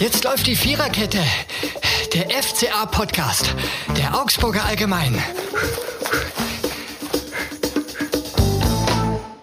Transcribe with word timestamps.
Jetzt 0.00 0.22
läuft 0.22 0.46
die 0.46 0.54
Viererkette. 0.54 1.18
Der 2.14 2.30
FCA-Podcast. 2.30 3.56
Der 3.96 4.14
Augsburger 4.20 4.64
Allgemein. 4.64 5.18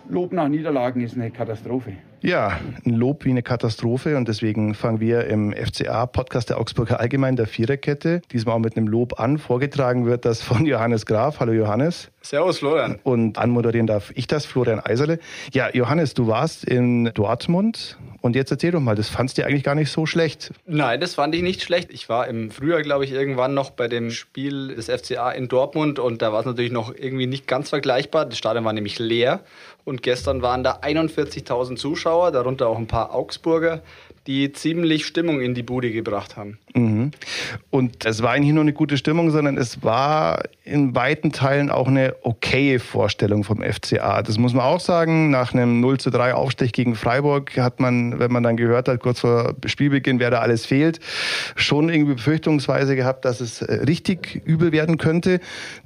Lob 0.07 0.31
nach 0.31 0.47
Niederlagen 0.47 1.01
ist 1.03 1.15
eine 1.15 1.29
Katastrophe. 1.29 1.97
Ja, 2.25 2.59
ein 2.83 2.95
Lob 2.95 3.23
wie 3.23 3.29
eine 3.29 3.43
Katastrophe 3.43 4.17
und 4.17 4.27
deswegen 4.27 4.73
fangen 4.73 4.99
wir 4.99 5.27
im 5.27 5.53
FCA-Podcast 5.53 6.49
der 6.49 6.59
Augsburger 6.59 6.99
Allgemein 6.99 7.35
der 7.35 7.45
Viererkette 7.45 8.23
diesmal 8.31 8.55
auch 8.55 8.59
mit 8.59 8.75
einem 8.75 8.87
Lob 8.87 9.19
an. 9.19 9.37
Vorgetragen 9.37 10.07
wird 10.07 10.25
das 10.25 10.41
von 10.41 10.65
Johannes 10.65 11.05
Graf. 11.05 11.39
Hallo 11.39 11.51
Johannes. 11.51 12.09
Servus 12.23 12.57
Florian. 12.57 12.97
Und 13.03 13.37
anmoderieren 13.37 13.85
darf 13.85 14.11
ich 14.15 14.25
das, 14.25 14.47
Florian 14.47 14.79
Eiserle. 14.79 15.19
Ja, 15.53 15.69
Johannes, 15.71 16.15
du 16.15 16.25
warst 16.25 16.65
in 16.65 17.11
Dortmund 17.13 17.99
und 18.21 18.35
jetzt 18.35 18.49
erzähl 18.49 18.71
doch 18.71 18.79
mal, 18.79 18.95
das 18.95 19.07
fandst 19.07 19.37
du 19.37 19.45
eigentlich 19.45 19.61
gar 19.61 19.75
nicht 19.75 19.91
so 19.91 20.07
schlecht. 20.07 20.51
Nein, 20.65 20.99
das 20.99 21.13
fand 21.13 21.35
ich 21.35 21.43
nicht 21.43 21.61
schlecht. 21.61 21.91
Ich 21.93 22.09
war 22.09 22.27
im 22.27 22.49
Frühjahr, 22.49 22.81
glaube 22.81 23.05
ich, 23.05 23.11
irgendwann 23.11 23.53
noch 23.53 23.69
bei 23.69 23.87
dem 23.87 24.09
Spiel 24.09 24.73
des 24.73 24.89
FCA 24.89 25.29
in 25.29 25.47
Dortmund 25.47 25.99
und 25.99 26.23
da 26.23 26.33
war 26.33 26.39
es 26.39 26.47
natürlich 26.47 26.71
noch 26.71 26.91
irgendwie 26.91 27.27
nicht 27.27 27.45
ganz 27.45 27.69
vergleichbar. 27.69 28.25
Das 28.25 28.39
Stadion 28.39 28.65
war 28.65 28.73
nämlich 28.73 28.97
leer 28.97 29.41
und 29.83 30.01
gestern 30.01 30.41
waren 30.41 30.63
da 30.63 30.79
41.000 30.81 31.75
Zuschauer, 31.75 32.14
darunter 32.31 32.67
auch 32.67 32.77
ein 32.77 32.87
paar 32.87 33.13
Augsburger 33.13 33.81
die 34.27 34.51
ziemlich 34.51 35.05
Stimmung 35.05 35.39
in 35.39 35.53
die 35.53 35.61
Bude 35.61 35.91
gebracht 35.91 36.35
haben. 36.35 36.57
Mhm. 36.73 37.11
Und 37.69 38.05
es 38.05 38.23
war 38.23 38.37
nicht 38.39 38.53
nur 38.53 38.63
eine 38.63 38.73
gute 38.73 38.97
Stimmung, 38.97 39.29
sondern 39.29 39.55
es 39.55 39.83
war 39.83 40.43
in 40.63 40.95
weiten 40.95 41.31
Teilen 41.31 41.69
auch 41.69 41.87
eine 41.87 42.15
okaye 42.23 42.79
Vorstellung 42.79 43.43
vom 43.43 43.61
FCA. 43.61 44.23
Das 44.23 44.39
muss 44.39 44.53
man 44.53 44.65
auch 44.65 44.79
sagen. 44.79 45.29
Nach 45.29 45.53
einem 45.53 45.79
0 45.79 45.99
zu 45.99 46.09
3 46.09 46.33
Aufstich 46.33 46.73
gegen 46.73 46.95
Freiburg 46.95 47.55
hat 47.57 47.79
man, 47.79 48.17
wenn 48.17 48.31
man 48.31 48.41
dann 48.41 48.57
gehört 48.57 48.87
hat, 48.87 48.99
kurz 48.99 49.19
vor 49.19 49.53
Spielbeginn, 49.65 50.19
wer 50.19 50.31
da 50.31 50.39
alles 50.39 50.65
fehlt, 50.65 50.99
schon 51.55 51.89
irgendwie 51.89 52.15
befürchtungsweise 52.15 52.95
gehabt, 52.95 53.25
dass 53.25 53.41
es 53.41 53.61
äh, 53.61 53.83
richtig 53.83 54.41
übel 54.43 54.71
werden 54.71 54.97
könnte. 54.97 55.39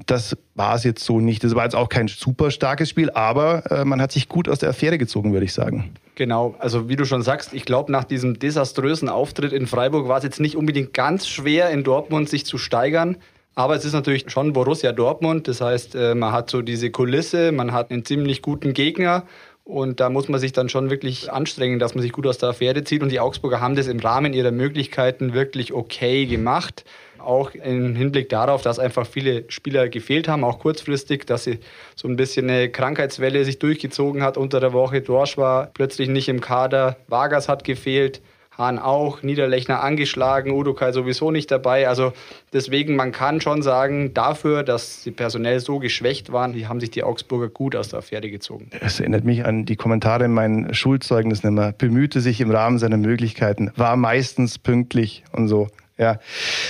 Das 0.05 0.37
war 0.59 0.75
es 0.75 0.83
jetzt 0.83 1.03
so 1.03 1.21
nicht. 1.21 1.43
Das 1.43 1.55
war 1.55 1.63
jetzt 1.63 1.75
auch 1.75 1.87
kein 1.87 2.09
super 2.09 2.51
starkes 2.51 2.89
Spiel, 2.89 3.09
aber 3.11 3.63
äh, 3.71 3.85
man 3.85 4.01
hat 4.01 4.11
sich 4.11 4.27
gut 4.27 4.49
aus 4.49 4.59
der 4.59 4.69
Affäre 4.69 4.97
gezogen, 4.97 5.31
würde 5.31 5.45
ich 5.45 5.53
sagen. 5.53 5.91
Genau, 6.15 6.53
also 6.59 6.89
wie 6.89 6.97
du 6.97 7.05
schon 7.05 7.21
sagst, 7.21 7.53
ich 7.53 7.63
glaube, 7.63 7.93
nach 7.93 8.03
diesem 8.03 8.37
desaströsen 8.37 9.07
Auftritt 9.07 9.53
in 9.53 9.67
Freiburg 9.67 10.09
war 10.09 10.17
es 10.17 10.25
jetzt 10.25 10.41
nicht 10.41 10.57
unbedingt 10.57 10.93
ganz 10.93 11.29
schwer, 11.29 11.69
in 11.69 11.85
Dortmund 11.85 12.27
sich 12.27 12.45
zu 12.45 12.57
steigern. 12.57 13.15
Aber 13.55 13.75
es 13.75 13.85
ist 13.85 13.93
natürlich 13.93 14.29
schon 14.29 14.51
Borussia 14.51 14.91
Dortmund. 14.91 15.47
Das 15.47 15.61
heißt, 15.61 15.95
äh, 15.95 16.13
man 16.13 16.33
hat 16.33 16.49
so 16.49 16.61
diese 16.61 16.91
Kulisse, 16.91 17.53
man 17.53 17.71
hat 17.71 17.89
einen 17.89 18.03
ziemlich 18.03 18.41
guten 18.41 18.73
Gegner. 18.73 19.23
Und 19.69 19.99
da 19.99 20.09
muss 20.09 20.27
man 20.29 20.39
sich 20.39 20.51
dann 20.51 20.67
schon 20.67 20.89
wirklich 20.89 21.31
anstrengen, 21.31 21.77
dass 21.77 21.93
man 21.93 22.01
sich 22.01 22.11
gut 22.11 22.25
aus 22.25 22.39
der 22.39 22.49
Affäre 22.49 22.83
zieht. 22.83 23.03
Und 23.03 23.11
die 23.11 23.19
Augsburger 23.19 23.61
haben 23.61 23.75
das 23.75 23.85
im 23.85 23.99
Rahmen 23.99 24.33
ihrer 24.33 24.49
Möglichkeiten 24.49 25.35
wirklich 25.35 25.73
okay 25.73 26.25
gemacht. 26.25 26.85
Auch 27.19 27.51
im 27.51 27.95
Hinblick 27.95 28.29
darauf, 28.29 28.63
dass 28.63 28.79
einfach 28.79 29.05
viele 29.05 29.43
Spieler 29.47 29.87
gefehlt 29.87 30.27
haben, 30.27 30.43
auch 30.43 30.57
kurzfristig, 30.57 31.27
dass 31.27 31.43
sie 31.43 31.59
so 31.95 32.07
ein 32.07 32.15
bisschen 32.15 32.49
eine 32.49 32.69
Krankheitswelle 32.69 33.45
sich 33.45 33.59
durchgezogen 33.59 34.23
hat 34.23 34.37
unter 34.37 34.59
der 34.59 34.73
Woche. 34.73 35.01
Dorsch 35.01 35.37
war 35.37 35.67
plötzlich 35.67 36.09
nicht 36.09 36.29
im 36.29 36.41
Kader, 36.41 36.97
Vargas 37.07 37.47
hat 37.47 37.63
gefehlt. 37.63 38.21
Hahn 38.59 38.77
auch, 38.77 39.23
Niederlechner 39.23 39.81
angeschlagen, 39.81 40.51
Udokai 40.51 40.91
sowieso 40.91 41.31
nicht 41.31 41.49
dabei. 41.49 41.87
Also 41.87 42.11
deswegen, 42.51 42.97
man 42.97 43.13
kann 43.13 43.39
schon 43.39 43.61
sagen, 43.61 44.13
dafür, 44.13 44.63
dass 44.63 45.01
sie 45.01 45.11
personell 45.11 45.61
so 45.61 45.79
geschwächt 45.79 46.31
waren, 46.33 46.51
die 46.51 46.67
haben 46.67 46.81
sich 46.81 46.91
die 46.91 47.03
Augsburger 47.03 47.47
gut 47.47 47.75
aus 47.75 47.87
der 47.87 47.99
Affäre 47.99 48.29
gezogen. 48.29 48.69
Es 48.81 48.99
erinnert 48.99 49.23
mich 49.23 49.45
an 49.45 49.65
die 49.65 49.77
Kommentare 49.77 50.25
in 50.25 50.33
meinen 50.33 50.73
Schulzeugnissen 50.73 51.47
immer. 51.47 51.71
Bemühte 51.71 52.19
sich 52.19 52.41
im 52.41 52.51
Rahmen 52.51 52.77
seiner 52.77 52.97
Möglichkeiten, 52.97 53.71
war 53.77 53.95
meistens 53.95 54.59
pünktlich 54.59 55.23
und 55.31 55.47
so. 55.47 55.69
Ja, 55.99 56.17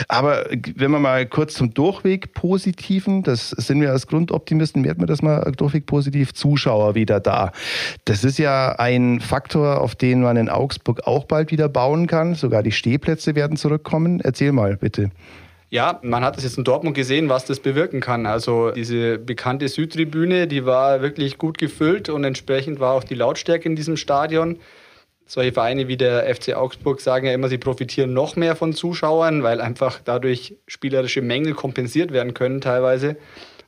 aber 0.08 0.48
wenn 0.76 0.90
wir 0.90 0.98
mal 0.98 1.28
kurz 1.28 1.54
zum 1.54 1.72
Durchweg 1.72 2.34
Positiven, 2.34 3.22
das 3.22 3.52
sind 3.52 3.80
wir 3.80 3.92
als 3.92 4.08
Grundoptimisten, 4.08 4.84
werden 4.84 5.02
wir 5.02 5.06
das 5.06 5.22
mal 5.22 5.52
Durchweg 5.56 5.86
positiv, 5.86 6.34
Zuschauer 6.34 6.96
wieder 6.96 7.20
da. 7.20 7.52
Das 8.06 8.24
ist 8.24 8.40
ja 8.40 8.72
ein 8.80 9.20
Faktor, 9.20 9.82
auf 9.82 9.94
den 9.94 10.22
man 10.22 10.36
in 10.36 10.50
Augsburg 10.50 11.06
auch 11.06 11.26
bald 11.26 11.52
wieder 11.52 11.70
bauen 11.70 12.08
kann. 12.08 12.34
Sogar 12.34 12.64
die 12.64 12.72
Stehplätze 12.72 13.36
werden 13.36 13.56
zurückkommen. 13.56 14.20
Erzähl 14.20 14.52
mal 14.52 14.78
bitte. 14.78 15.12
Ja, 15.70 16.00
man 16.02 16.24
hat 16.24 16.36
es 16.36 16.44
jetzt 16.44 16.58
in 16.58 16.64
Dortmund 16.64 16.96
gesehen, 16.96 17.30
was 17.30 17.46
das 17.46 17.60
bewirken 17.60 18.00
kann. 18.00 18.26
Also 18.26 18.72
diese 18.72 19.20
bekannte 19.20 19.68
Südtribüne, 19.68 20.48
die 20.48 20.66
war 20.66 21.04
wirklich 21.04 21.38
gut 21.38 21.60
gefüllt 21.60 22.10
und 22.10 22.24
entsprechend 22.24 22.80
war 22.80 22.94
auch 22.94 23.04
die 23.04 23.14
Lautstärke 23.14 23.70
in 23.70 23.76
diesem 23.76 23.96
Stadion. 23.96 24.58
Solche 25.32 25.54
Vereine 25.54 25.88
wie 25.88 25.96
der 25.96 26.24
FC 26.34 26.56
Augsburg 26.56 27.02
sagen 27.02 27.28
ja 27.28 27.34
immer, 27.34 27.50
sie 27.50 27.60
profitieren 27.60 28.14
noch 28.14 28.36
mehr 28.36 28.56
von 28.56 28.74
Zuschauern, 28.74 29.44
weil 29.44 29.62
einfach 29.62 30.00
dadurch 30.04 30.56
spielerische 30.66 31.22
Mängel 31.22 31.54
kompensiert 31.54 32.12
werden 32.12 32.34
können 32.34 32.62
teilweise. 32.62 33.16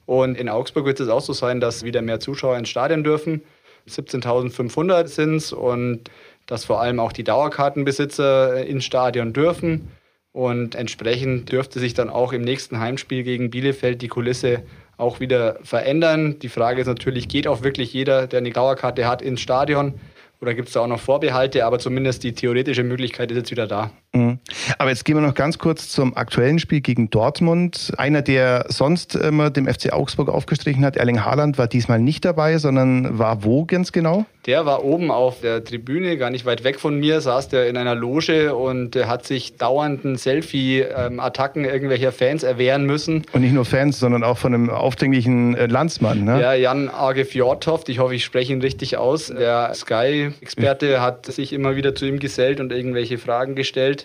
Und 0.07 0.39
in 0.39 0.49
Augsburg 0.49 0.85
wird 0.85 0.99
es 0.99 1.07
auch 1.07 1.21
so 1.21 1.33
sein, 1.33 1.59
dass 1.59 1.83
wieder 1.83 2.01
mehr 2.01 2.19
Zuschauer 2.19 2.57
ins 2.57 2.69
Stadion 2.69 3.03
dürfen. 3.03 3.43
17.500 3.87 5.05
sind 5.05 5.35
es 5.35 5.53
und 5.53 6.09
dass 6.47 6.65
vor 6.65 6.81
allem 6.81 6.99
auch 6.99 7.11
die 7.11 7.23
Dauerkartenbesitzer 7.23 8.65
ins 8.65 8.83
Stadion 8.83 9.31
dürfen. 9.31 9.89
Und 10.31 10.73
entsprechend 10.73 11.51
dürfte 11.51 11.79
sich 11.79 11.93
dann 11.93 12.09
auch 12.09 12.33
im 12.33 12.41
nächsten 12.41 12.79
Heimspiel 12.79 13.21
gegen 13.21 13.51
Bielefeld 13.51 14.01
die 14.01 14.07
Kulisse 14.07 14.63
auch 14.97 15.19
wieder 15.19 15.59
verändern. 15.61 16.39
Die 16.39 16.49
Frage 16.49 16.81
ist 16.81 16.87
natürlich, 16.87 17.27
geht 17.27 17.47
auch 17.47 17.61
wirklich 17.61 17.93
jeder, 17.93 18.25
der 18.25 18.39
eine 18.39 18.49
Dauerkarte 18.49 19.07
hat, 19.07 19.21
ins 19.21 19.41
Stadion? 19.41 19.99
Oder 20.41 20.55
gibt 20.55 20.69
es 20.69 20.73
da 20.73 20.81
auch 20.81 20.87
noch 20.87 20.99
Vorbehalte? 20.99 21.65
Aber 21.65 21.77
zumindest 21.77 22.23
die 22.23 22.33
theoretische 22.33 22.83
Möglichkeit 22.83 23.29
ist 23.31 23.37
jetzt 23.37 23.51
wieder 23.51 23.67
da. 23.67 23.91
Mhm. 24.13 24.39
Aber 24.77 24.89
jetzt 24.89 25.05
gehen 25.05 25.15
wir 25.15 25.21
noch 25.21 25.35
ganz 25.35 25.57
kurz 25.57 25.87
zum 25.89 26.17
aktuellen 26.17 26.59
Spiel 26.59 26.81
gegen 26.81 27.09
Dortmund. 27.09 27.93
Einer, 27.97 28.21
der 28.21 28.65
sonst 28.67 29.15
immer 29.15 29.49
dem 29.49 29.67
FC 29.67 29.93
Augsburg 29.93 30.27
aufgestrichen 30.27 30.83
hat, 30.83 30.97
Erling 30.97 31.23
Haaland, 31.23 31.57
war 31.57 31.67
diesmal 31.67 31.99
nicht 31.99 32.25
dabei, 32.25 32.57
sondern 32.57 33.17
war 33.17 33.43
wo 33.45 33.65
ganz 33.65 33.93
genau? 33.93 34.25
Der 34.47 34.65
war 34.65 34.83
oben 34.83 35.11
auf 35.11 35.41
der 35.41 35.63
Tribüne, 35.63 36.17
gar 36.17 36.29
nicht 36.29 36.45
weit 36.45 36.63
weg 36.63 36.79
von 36.79 36.99
mir, 36.99 37.21
saß 37.21 37.49
der 37.49 37.69
in 37.69 37.77
einer 37.77 37.95
Loge 37.95 38.55
und 38.55 38.95
hat 38.95 39.25
sich 39.25 39.55
dauernden 39.57 40.17
Selfie-Attacken 40.17 41.63
irgendwelcher 41.63 42.11
Fans 42.11 42.43
erwehren 42.43 42.85
müssen. 42.85 43.23
Und 43.33 43.41
nicht 43.41 43.53
nur 43.53 43.65
Fans, 43.65 43.99
sondern 43.99 44.23
auch 44.23 44.39
von 44.39 44.53
einem 44.53 44.69
aufdringlichen 44.71 45.55
äh, 45.55 45.67
Landsmann. 45.67 46.23
Ne? 46.23 46.41
Ja, 46.41 46.53
Jan 46.53 46.89
Arge 46.89 47.23
Fjordhoft, 47.23 47.87
ich 47.87 47.99
hoffe, 47.99 48.15
ich 48.15 48.25
spreche 48.25 48.51
ihn 48.51 48.61
richtig 48.61 48.97
aus. 48.97 49.27
Der 49.27 49.73
Sky-Experte 49.73 51.01
hat 51.01 51.27
sich 51.27 51.53
immer 51.53 51.75
wieder 51.75 51.93
zu 51.95 52.05
ihm 52.07 52.19
gesellt 52.19 52.59
und 52.59 52.71
irgendwelche 52.71 53.19
Fragen 53.19 53.55
gestellt 53.55 54.00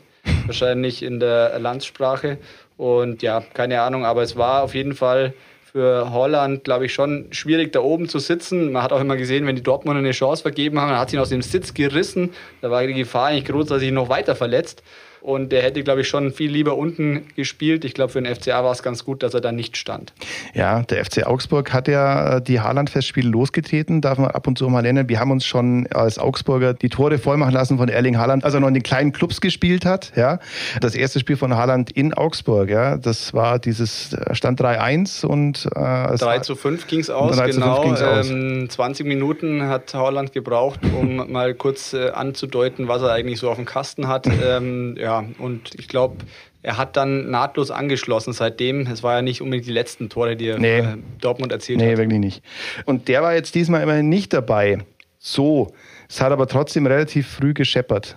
wahrscheinlich 0.46 1.02
in 1.02 1.20
der 1.20 1.58
Landssprache. 1.58 2.38
Und 2.76 3.22
ja, 3.22 3.42
keine 3.54 3.80
Ahnung, 3.82 4.04
aber 4.04 4.22
es 4.22 4.36
war 4.36 4.62
auf 4.62 4.74
jeden 4.74 4.94
Fall 4.94 5.34
für 5.76 6.10
Holland, 6.10 6.64
glaube 6.64 6.86
ich, 6.86 6.94
schon 6.94 7.26
schwierig, 7.32 7.72
da 7.72 7.80
oben 7.80 8.08
zu 8.08 8.18
sitzen. 8.18 8.72
Man 8.72 8.82
hat 8.82 8.92
auch 8.92 9.00
immer 9.00 9.16
gesehen, 9.16 9.46
wenn 9.46 9.56
die 9.56 9.62
Dortmunder 9.62 9.98
eine 9.98 10.12
Chance 10.12 10.42
vergeben 10.42 10.80
haben, 10.80 10.88
dann 10.88 10.98
hat 10.98 11.10
sie 11.10 11.16
ihn 11.16 11.20
aus 11.20 11.28
dem 11.28 11.42
Sitz 11.42 11.74
gerissen. 11.74 12.32
Da 12.62 12.70
war 12.70 12.86
die 12.86 12.94
Gefahr 12.94 13.26
eigentlich 13.26 13.44
groß, 13.44 13.66
dass 13.66 13.76
er 13.76 13.80
sich 13.80 13.92
noch 13.92 14.08
weiter 14.08 14.34
verletzt. 14.34 14.82
Und 15.26 15.50
der 15.50 15.60
hätte, 15.62 15.82
glaube 15.82 16.03
ich, 16.03 16.09
schon 16.09 16.31
viel 16.31 16.53
lieber 16.53 16.76
unten 16.76 17.26
gespielt. 17.34 17.84
Ich 17.84 17.94
glaube, 17.94 18.12
für 18.12 18.22
den 18.22 18.32
FCA 18.32 18.62
war 18.62 18.70
es 18.70 18.84
ganz 18.84 19.04
gut, 19.04 19.25
dass 19.25 19.34
er 19.34 19.41
da 19.41 19.50
nicht 19.50 19.76
stand. 19.76 20.12
Ja, 20.54 20.82
der 20.82 21.04
FC 21.04 21.26
Augsburg 21.26 21.72
hat 21.72 21.88
ja 21.88 22.37
äh, 22.37 22.41
die 22.41 22.60
Haaland-Festspiele 22.60 23.28
losgetreten, 23.28 24.00
darf 24.00 24.19
man 24.19 24.31
ab 24.31 24.47
und 24.47 24.56
zu 24.56 24.69
mal 24.69 24.82
nennen. 24.82 25.09
Wir 25.09 25.19
haben 25.19 25.32
uns 25.32 25.44
schon 25.44 25.88
als 25.88 26.20
Augsburger 26.20 26.75
die 26.75 26.91
Tore 26.91 27.19
vollmachen 27.19 27.53
lassen 27.53 27.76
von 27.76 27.88
Erling 27.88 28.19
Haaland, 28.19 28.44
als 28.44 28.54
er 28.54 28.60
noch 28.60 28.69
in 28.69 28.75
den 28.75 28.84
kleinen 28.84 29.10
Clubs 29.10 29.41
gespielt 29.41 29.84
hat. 29.84 30.12
Ja, 30.15 30.38
das 30.81 30.94
erste 30.94 31.19
Spiel 31.19 31.36
von 31.36 31.56
Haaland 31.56 31.91
in 31.91 32.15
Augsburg, 32.15 32.70
ja, 32.70 32.97
das 32.97 33.34
war 33.34 33.59
dieses 33.59 34.12
äh, 34.12 34.32
Stand 34.32 34.60
3-1 34.60 35.26
und 35.26 35.66
äh, 35.75 36.16
3 36.19 36.38
zu 36.38 36.54
5 36.54 36.86
ging 36.86 37.00
es 37.00 37.10
aus. 37.10 37.36
Genau. 37.36 37.82
Ähm, 37.82 38.70
20 38.70 39.04
Minuten 39.04 39.66
hat 39.66 39.92
Haaland 39.92 40.32
gebraucht, 40.32 40.78
um 40.97 41.16
mal 41.32 41.53
kurz 41.54 41.94
äh, 41.94 42.10
anzudeuten, 42.10 42.86
was 42.86 43.03
er 43.03 43.10
eigentlich 43.10 43.41
so 43.41 43.50
auf 43.50 43.56
dem 43.56 43.65
Kasten 43.65 44.06
hat. 44.06 44.28
ähm, 44.28 44.95
ja, 44.97 45.16
und 45.39 45.74
ich 45.78 45.89
glaube, 45.89 46.16
er 46.63 46.77
hat 46.77 46.97
dann 46.97 47.30
nahtlos 47.30 47.71
angeschlossen 47.71 48.33
seitdem. 48.33 48.89
Es 48.89 49.03
war 49.03 49.15
ja 49.15 49.22
nicht 49.22 49.41
unbedingt 49.41 49.66
die 49.66 49.72
letzten 49.72 50.09
Tore, 50.09 50.36
die 50.36 50.48
er 50.48 50.59
nee. 50.59 50.78
äh, 50.80 50.97
Dortmund 51.21 51.53
erzielt 51.53 51.78
nee, 51.78 51.84
hat. 51.84 51.92
Nee, 51.92 51.98
wirklich 51.98 52.18
nicht. 52.21 52.42
Und 52.86 53.09
der 53.09 53.22
war 53.22 53.34
jetzt 53.34 53.54
diesmal 53.54 53.83
immerhin 53.83 54.09
nicht 54.09 54.33
dabei. 54.33 54.78
So, 55.18 55.72
es 56.09 56.21
hat 56.21 56.33
aber 56.33 56.47
trotzdem 56.48 56.86
relativ 56.86 57.28
früh 57.28 57.54
gescheppert. 57.54 58.16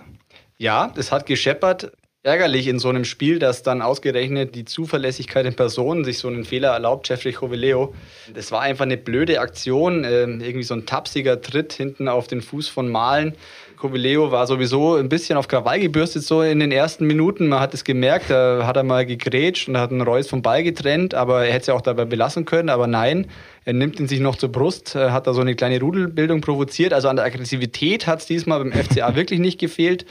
Ja, 0.58 0.92
es 0.96 1.12
hat 1.12 1.26
gescheppert. 1.26 1.92
Ärgerlich 2.22 2.66
in 2.66 2.78
so 2.78 2.90
einem 2.90 3.06
Spiel, 3.06 3.38
dass 3.38 3.62
dann 3.62 3.80
ausgerechnet 3.80 4.54
die 4.54 4.66
Zuverlässigkeit 4.66 5.46
in 5.46 5.54
Person 5.54 6.04
sich 6.04 6.18
so 6.18 6.28
einen 6.28 6.44
Fehler 6.44 6.68
erlaubt, 6.68 7.08
Jeffrey 7.08 7.32
Joveleo. 7.32 7.94
Das 8.34 8.52
war 8.52 8.60
einfach 8.60 8.84
eine 8.84 8.98
blöde 8.98 9.40
Aktion, 9.40 10.04
äh, 10.04 10.24
irgendwie 10.24 10.62
so 10.62 10.74
ein 10.74 10.84
tapsiger 10.84 11.40
Tritt 11.40 11.72
hinten 11.72 12.08
auf 12.08 12.26
den 12.26 12.42
Fuß 12.42 12.68
von 12.68 12.90
Malen. 12.90 13.36
Covileo 13.78 14.30
war 14.30 14.46
sowieso 14.46 14.96
ein 14.96 15.08
bisschen 15.08 15.38
auf 15.38 15.48
Krawall 15.48 15.80
gebürstet, 15.80 16.22
so 16.22 16.42
in 16.42 16.60
den 16.60 16.70
ersten 16.70 17.06
Minuten. 17.06 17.48
Man 17.48 17.60
hat 17.60 17.72
es 17.72 17.84
gemerkt, 17.84 18.28
da 18.28 18.66
hat 18.66 18.76
er 18.76 18.82
mal 18.82 19.06
gegrätscht 19.06 19.70
und 19.70 19.78
hat 19.78 19.90
einen 19.90 20.02
Reus 20.02 20.28
vom 20.28 20.42
Ball 20.42 20.62
getrennt, 20.62 21.14
aber 21.14 21.46
er 21.46 21.52
hätte 21.54 21.60
es 21.62 21.66
ja 21.68 21.74
auch 21.74 21.80
dabei 21.80 22.04
belassen 22.04 22.44
können, 22.44 22.68
aber 22.68 22.86
nein, 22.86 23.28
er 23.64 23.72
nimmt 23.72 23.98
ihn 23.98 24.08
sich 24.08 24.20
noch 24.20 24.36
zur 24.36 24.52
Brust, 24.52 24.94
äh, 24.94 25.08
hat 25.10 25.26
da 25.26 25.32
so 25.32 25.40
eine 25.40 25.54
kleine 25.54 25.80
Rudelbildung 25.80 26.42
provoziert. 26.42 26.92
Also 26.92 27.08
an 27.08 27.16
der 27.16 27.24
Aggressivität 27.24 28.06
hat 28.06 28.20
es 28.20 28.26
diesmal 28.26 28.58
beim 28.58 28.72
FCA 28.72 29.16
wirklich 29.16 29.40
nicht 29.40 29.58
gefehlt. 29.58 30.04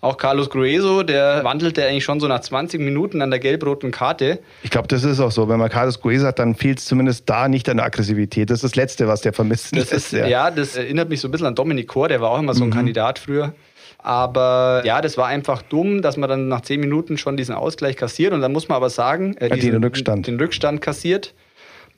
Auch 0.00 0.18
Carlos 0.18 0.50
Grueso, 0.50 1.02
der 1.02 1.42
wandelte 1.42 1.86
eigentlich 1.86 2.04
schon 2.04 2.20
so 2.20 2.28
nach 2.28 2.40
20 2.40 2.80
Minuten 2.80 3.22
an 3.22 3.30
der 3.30 3.38
gelb-roten 3.38 3.90
Karte. 3.90 4.40
Ich 4.62 4.70
glaube, 4.70 4.88
das 4.88 5.04
ist 5.04 5.20
auch 5.20 5.30
so. 5.30 5.48
Wenn 5.48 5.58
man 5.58 5.70
Carlos 5.70 6.00
Grueso 6.00 6.26
hat, 6.26 6.38
dann 6.38 6.54
fehlt 6.54 6.78
es 6.78 6.84
zumindest 6.84 7.28
da 7.28 7.48
nicht 7.48 7.68
an 7.68 7.78
der 7.78 7.86
Aggressivität. 7.86 8.50
Das 8.50 8.58
ist 8.58 8.64
das 8.64 8.76
Letzte, 8.76 9.08
was 9.08 9.22
der 9.22 9.32
vermisst. 9.32 9.74
Das 9.76 9.92
ist, 9.92 10.12
ja. 10.12 10.26
ja. 10.26 10.50
das 10.50 10.76
erinnert 10.76 11.08
mich 11.08 11.20
so 11.20 11.28
ein 11.28 11.30
bisschen 11.30 11.46
an 11.46 11.54
Dominik 11.54 11.88
Kor, 11.88 12.08
der 12.08 12.20
war 12.20 12.30
auch 12.30 12.38
immer 12.38 12.54
so 12.54 12.64
ein 12.64 12.70
mhm. 12.70 12.74
Kandidat 12.74 13.18
früher. 13.18 13.54
Aber 13.98 14.82
ja, 14.84 15.00
das 15.00 15.16
war 15.16 15.26
einfach 15.26 15.62
dumm, 15.62 16.02
dass 16.02 16.16
man 16.16 16.28
dann 16.28 16.48
nach 16.48 16.60
10 16.60 16.78
Minuten 16.78 17.18
schon 17.18 17.36
diesen 17.36 17.54
Ausgleich 17.54 17.96
kassiert. 17.96 18.32
Und 18.32 18.40
dann 18.40 18.52
muss 18.52 18.68
man 18.68 18.76
aber 18.76 18.90
sagen, 18.90 19.36
äh, 19.38 19.48
diesen, 19.50 19.72
den, 19.72 19.84
Rückstand. 19.84 20.26
den 20.26 20.38
Rückstand 20.38 20.80
kassiert. 20.80 21.34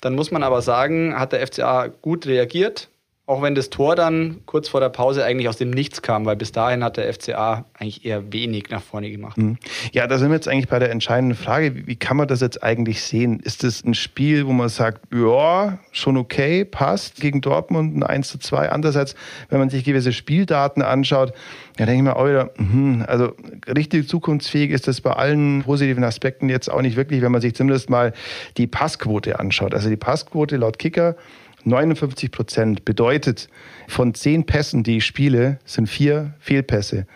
Dann 0.00 0.14
muss 0.14 0.30
man 0.30 0.42
aber 0.42 0.62
sagen, 0.62 1.18
hat 1.18 1.32
der 1.32 1.46
FCA 1.46 1.88
gut 1.88 2.26
reagiert 2.26 2.88
auch 3.28 3.42
wenn 3.42 3.54
das 3.54 3.68
Tor 3.68 3.94
dann 3.94 4.38
kurz 4.46 4.70
vor 4.70 4.80
der 4.80 4.88
Pause 4.88 5.22
eigentlich 5.22 5.50
aus 5.50 5.58
dem 5.58 5.68
Nichts 5.68 6.00
kam, 6.00 6.24
weil 6.24 6.34
bis 6.34 6.50
dahin 6.50 6.82
hat 6.82 6.96
der 6.96 7.12
FCA 7.12 7.66
eigentlich 7.78 8.06
eher 8.06 8.32
wenig 8.32 8.70
nach 8.70 8.80
vorne 8.80 9.10
gemacht. 9.10 9.36
Mhm. 9.36 9.58
Ja, 9.92 10.06
da 10.06 10.16
sind 10.16 10.30
wir 10.30 10.36
jetzt 10.36 10.48
eigentlich 10.48 10.68
bei 10.68 10.78
der 10.78 10.90
entscheidenden 10.90 11.36
Frage. 11.36 11.86
Wie 11.86 11.96
kann 11.96 12.16
man 12.16 12.26
das 12.26 12.40
jetzt 12.40 12.62
eigentlich 12.62 13.02
sehen? 13.02 13.40
Ist 13.40 13.64
das 13.64 13.84
ein 13.84 13.92
Spiel, 13.92 14.46
wo 14.46 14.52
man 14.52 14.70
sagt, 14.70 15.02
ja, 15.14 15.78
schon 15.92 16.16
okay, 16.16 16.64
passt 16.64 17.20
gegen 17.20 17.42
Dortmund 17.42 17.98
ein 17.98 18.02
1 18.02 18.28
zu 18.28 18.38
2? 18.38 18.70
Andererseits, 18.70 19.14
wenn 19.50 19.58
man 19.58 19.68
sich 19.68 19.84
gewisse 19.84 20.14
Spieldaten 20.14 20.80
anschaut, 20.80 21.34
da 21.76 21.84
denke 21.84 21.98
ich 21.98 22.02
mir 22.04 22.16
auch 22.16 22.26
wieder, 22.26 22.50
mh, 22.56 23.04
also 23.04 23.34
richtig 23.66 24.08
zukunftsfähig 24.08 24.70
ist 24.70 24.88
das 24.88 25.02
bei 25.02 25.12
allen 25.12 25.64
positiven 25.64 26.02
Aspekten 26.02 26.48
jetzt 26.48 26.70
auch 26.70 26.80
nicht 26.80 26.96
wirklich, 26.96 27.20
wenn 27.20 27.32
man 27.32 27.42
sich 27.42 27.54
zumindest 27.54 27.90
mal 27.90 28.14
die 28.56 28.66
Passquote 28.66 29.38
anschaut. 29.38 29.74
Also 29.74 29.90
die 29.90 29.98
Passquote 29.98 30.56
laut 30.56 30.78
Kicker 30.78 31.14
59 31.64 32.30
Prozent 32.30 32.84
bedeutet, 32.84 33.48
von 33.86 34.14
zehn 34.14 34.44
Pässen, 34.44 34.82
die 34.82 34.98
ich 34.98 35.06
spiele, 35.06 35.58
sind 35.64 35.88
vier 35.88 36.34
Fehlpässe. 36.38 37.06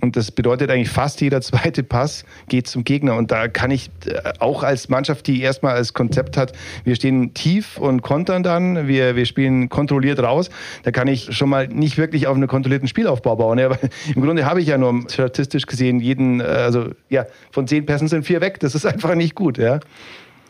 Und 0.00 0.16
das 0.16 0.30
bedeutet 0.30 0.70
eigentlich 0.70 0.90
fast 0.90 1.20
jeder 1.20 1.40
zweite 1.40 1.82
Pass 1.82 2.24
geht 2.48 2.68
zum 2.68 2.84
Gegner. 2.84 3.16
Und 3.16 3.30
da 3.30 3.48
kann 3.48 3.70
ich 3.70 3.90
äh, 4.06 4.32
auch 4.38 4.62
als 4.62 4.88
Mannschaft, 4.88 5.26
die 5.26 5.40
erstmal 5.40 5.74
als 5.74 5.92
Konzept 5.92 6.36
hat, 6.36 6.52
wir 6.84 6.94
stehen 6.94 7.34
tief 7.34 7.78
und 7.78 8.02
kontern 8.02 8.42
dann, 8.42 8.86
wir, 8.86 9.16
wir 9.16 9.26
spielen 9.26 9.68
kontrolliert 9.68 10.20
raus, 10.20 10.50
da 10.84 10.90
kann 10.90 11.08
ich 11.08 11.36
schon 11.36 11.48
mal 11.48 11.68
nicht 11.68 11.98
wirklich 11.98 12.26
auf 12.26 12.36
einen 12.36 12.46
kontrollierten 12.46 12.88
Spielaufbau 12.88 13.36
bauen. 13.36 13.58
Ja, 13.58 13.70
Im 14.14 14.22
Grunde 14.22 14.44
habe 14.44 14.60
ich 14.60 14.68
ja 14.68 14.78
nur 14.78 15.04
statistisch 15.10 15.66
gesehen 15.66 16.00
jeden, 16.00 16.40
äh, 16.40 16.44
also 16.44 16.90
ja, 17.08 17.26
von 17.50 17.66
zehn 17.66 17.84
Pässen 17.84 18.08
sind 18.08 18.24
vier 18.24 18.40
weg. 18.40 18.60
Das 18.60 18.74
ist 18.74 18.86
einfach 18.86 19.14
nicht 19.14 19.34
gut. 19.34 19.58
Ja, 19.58 19.80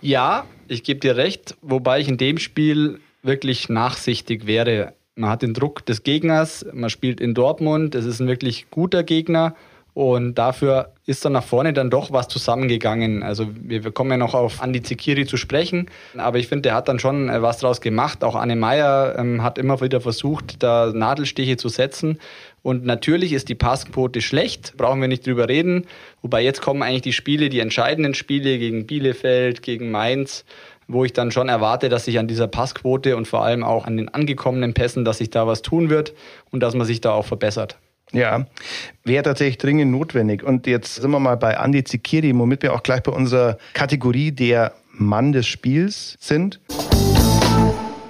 ja 0.01 0.45
ich 0.67 0.83
gebe 0.83 1.01
dir 1.01 1.17
recht, 1.17 1.57
wobei 1.63 2.01
ich 2.01 2.09
in 2.09 2.19
dem 2.19 2.39
Spiel 2.39 3.01
wirklich 3.23 3.69
nachsichtig 3.69 4.47
wäre. 4.47 4.95
Man 5.15 5.31
hat 5.31 5.43
den 5.43 5.55
Druck 5.55 5.85
des 5.85 6.03
Gegners, 6.05 6.65
man 6.73 6.91
spielt 6.91 7.21
in 7.21 7.35
Dortmund, 7.35 7.95
es 7.95 8.05
ist 8.05 8.21
ein 8.21 8.29
wirklich 8.29 8.71
guter 8.71 9.03
Gegner 9.03 9.55
und 9.99 10.37
dafür 10.37 10.93
ist 11.07 11.25
dann 11.25 11.33
nach 11.33 11.43
vorne 11.43 11.73
dann 11.73 11.91
doch 11.91 12.13
was 12.13 12.29
zusammengegangen. 12.29 13.25
Also 13.25 13.49
wir, 13.53 13.83
wir 13.83 13.91
kommen 13.91 14.13
ja 14.13 14.17
noch 14.17 14.33
auf 14.33 14.63
Andi 14.63 14.81
Zikiri 14.81 15.27
zu 15.27 15.37
sprechen, 15.37 15.91
aber 16.17 16.39
ich 16.39 16.47
finde, 16.47 16.63
der 16.63 16.77
hat 16.77 16.87
dann 16.87 17.01
schon 17.01 17.29
äh, 17.29 17.43
was 17.43 17.59
draus 17.59 17.81
gemacht. 17.81 18.23
Auch 18.23 18.37
Anne 18.37 18.55
Meyer 18.55 19.17
ähm, 19.19 19.43
hat 19.43 19.59
immer 19.59 19.81
wieder 19.81 20.01
versucht, 20.01 20.63
da 20.63 20.93
Nadelstiche 20.95 21.57
zu 21.57 21.69
setzen. 21.69 22.21
Und 22.63 22.85
natürlich 22.85 23.33
ist 23.33 23.49
die 23.49 23.57
Passquote 23.57 24.21
schlecht, 24.21 24.75
brauchen 24.77 25.01
wir 25.01 25.09
nicht 25.09 25.27
drüber 25.27 25.49
reden. 25.49 25.87
Wobei 26.23 26.45
jetzt 26.45 26.63
kommen 26.63 26.85
eigentlich 26.85 27.03
die 27.03 27.13
Spiele, 27.13 27.49
die 27.49 27.59
entscheidenden 27.59 28.15
Spiele 28.15 28.57
gegen 28.59 28.87
Bielefeld, 28.87 29.63
gegen 29.63 29.91
Mainz 29.91 30.45
wo 30.89 31.05
ich 31.05 31.13
dann 31.13 31.31
schon 31.31 31.49
erwarte, 31.49 31.89
dass 31.89 32.07
sich 32.07 32.19
an 32.19 32.27
dieser 32.27 32.49
Passquote 32.49 33.17
und 33.17 33.29
vor 33.29 33.45
allem 33.45 33.63
auch 33.63 33.87
an 33.87 33.97
den 33.97 34.09
angekommenen 34.09 34.75
Pässen, 34.75 35.05
dass 35.05 35.19
sich 35.19 35.31
da 35.31 35.47
was 35.47 35.63
tun 35.63 35.91
wird 35.91 36.15
und 36.51 36.61
dass 36.61 36.75
man 36.75 36.87
sich 36.87 37.01
da 37.01 37.13
auch 37.13 37.27
verbessert. 37.27 37.79
Ja, 38.13 38.47
wäre 39.05 39.23
tatsächlich 39.23 39.59
dringend 39.59 39.93
notwendig. 39.93 40.43
Und 40.43 40.67
jetzt 40.67 40.97
sind 40.97 41.11
wir 41.11 41.21
mal 41.21 41.37
bei 41.37 41.59
Andi 41.59 41.85
Zikiri, 41.85 42.33
womit 42.35 42.63
wir 42.63 42.73
auch 42.73 42.83
gleich 42.83 43.03
bei 43.03 43.13
unserer 43.13 43.59
Kategorie 43.75 44.33
der 44.33 44.73
Mann 44.93 45.33
des 45.33 45.47
Spiels 45.47 46.17
sind. 46.19 46.59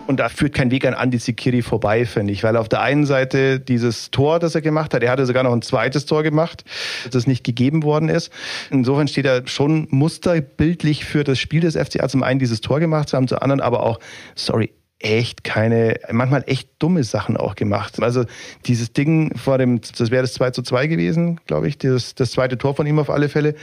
Und 0.09 0.21
da 0.21 0.31
führt 0.31 0.55
kein 0.55 0.71
Weg 0.71 0.87
an 0.87 0.95
Andi 0.95 1.19
Sikiri 1.19 1.61
vorbei, 1.61 2.07
finde 2.07 2.33
ich. 2.33 2.43
Weil 2.43 2.57
auf 2.57 2.71
der 2.71 2.81
einen 2.81 3.05
Seite 3.05 3.61
dieses 3.61 4.11
Tor, 4.11 4.39
das 4.39 4.55
er 4.55 4.63
gemacht 4.63 4.95
hat, 4.95 5.03
er 5.03 5.11
hatte 5.11 5.27
sogar 5.27 5.43
noch 5.43 5.53
ein 5.53 5.61
zweites 5.61 6.07
Tor 6.07 6.23
gemacht, 6.23 6.65
das 7.11 7.27
nicht 7.27 7.45
gegeben 7.45 7.83
worden 7.83 8.09
ist. 8.09 8.33
Insofern 8.71 9.07
steht 9.07 9.27
er 9.27 9.47
schon 9.47 9.87
musterbildlich 9.91 11.05
für 11.05 11.25
das 11.25 11.39
Spiel 11.39 11.61
des 11.61 11.77
FCA. 11.77 12.09
Zum 12.09 12.23
einen 12.23 12.41
dieses 12.41 12.63
Tor 12.63 12.81
gemacht 12.81 13.11
zu 13.11 13.19
haben, 13.19 13.29
zum 13.29 13.39
anderen 13.41 13.61
aber 13.61 13.83
auch, 13.83 14.01
sorry, 14.35 14.73
echt 14.99 15.45
keine, 15.45 15.97
manchmal 16.11 16.43
echt 16.47 16.71
dumme 16.79 17.05
Sachen 17.05 17.37
auch 17.37 17.55
gemacht. 17.55 18.03
Also 18.03 18.25
dieses 18.65 18.95
Ding 18.95 19.37
vor 19.37 19.59
dem, 19.59 19.83
das 19.99 20.11
wäre 20.11 20.23
das 20.23 20.33
2 20.33 20.53
zu 20.53 20.63
2 20.63 20.87
gewesen, 20.87 21.39
glaube 21.47 21.69
ich, 21.69 21.77
das, 21.77 22.15
das 22.15 22.31
zweite 22.31 22.57
Tor 22.57 22.75
von 22.75 22.87
ihm 22.87 22.99
auf 22.99 23.11
alle 23.11 23.29
Fälle. 23.29 23.55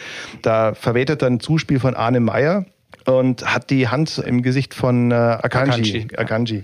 Da 0.44 0.76
verwertet 0.76 1.24
er 1.24 1.28
ein 1.28 1.40
Zuspiel 1.40 1.80
von 1.80 1.96
Arne 1.96 2.20
Meyer, 2.20 2.66
und 3.06 3.54
hat 3.54 3.69
die 3.69 3.88
Hand 3.88 4.18
im 4.18 4.42
Gesicht 4.42 4.74
von 4.74 5.12
äh, 5.12 5.16
Akanji. 5.16 6.07
Akanji. 6.12 6.18
Akanji. 6.18 6.63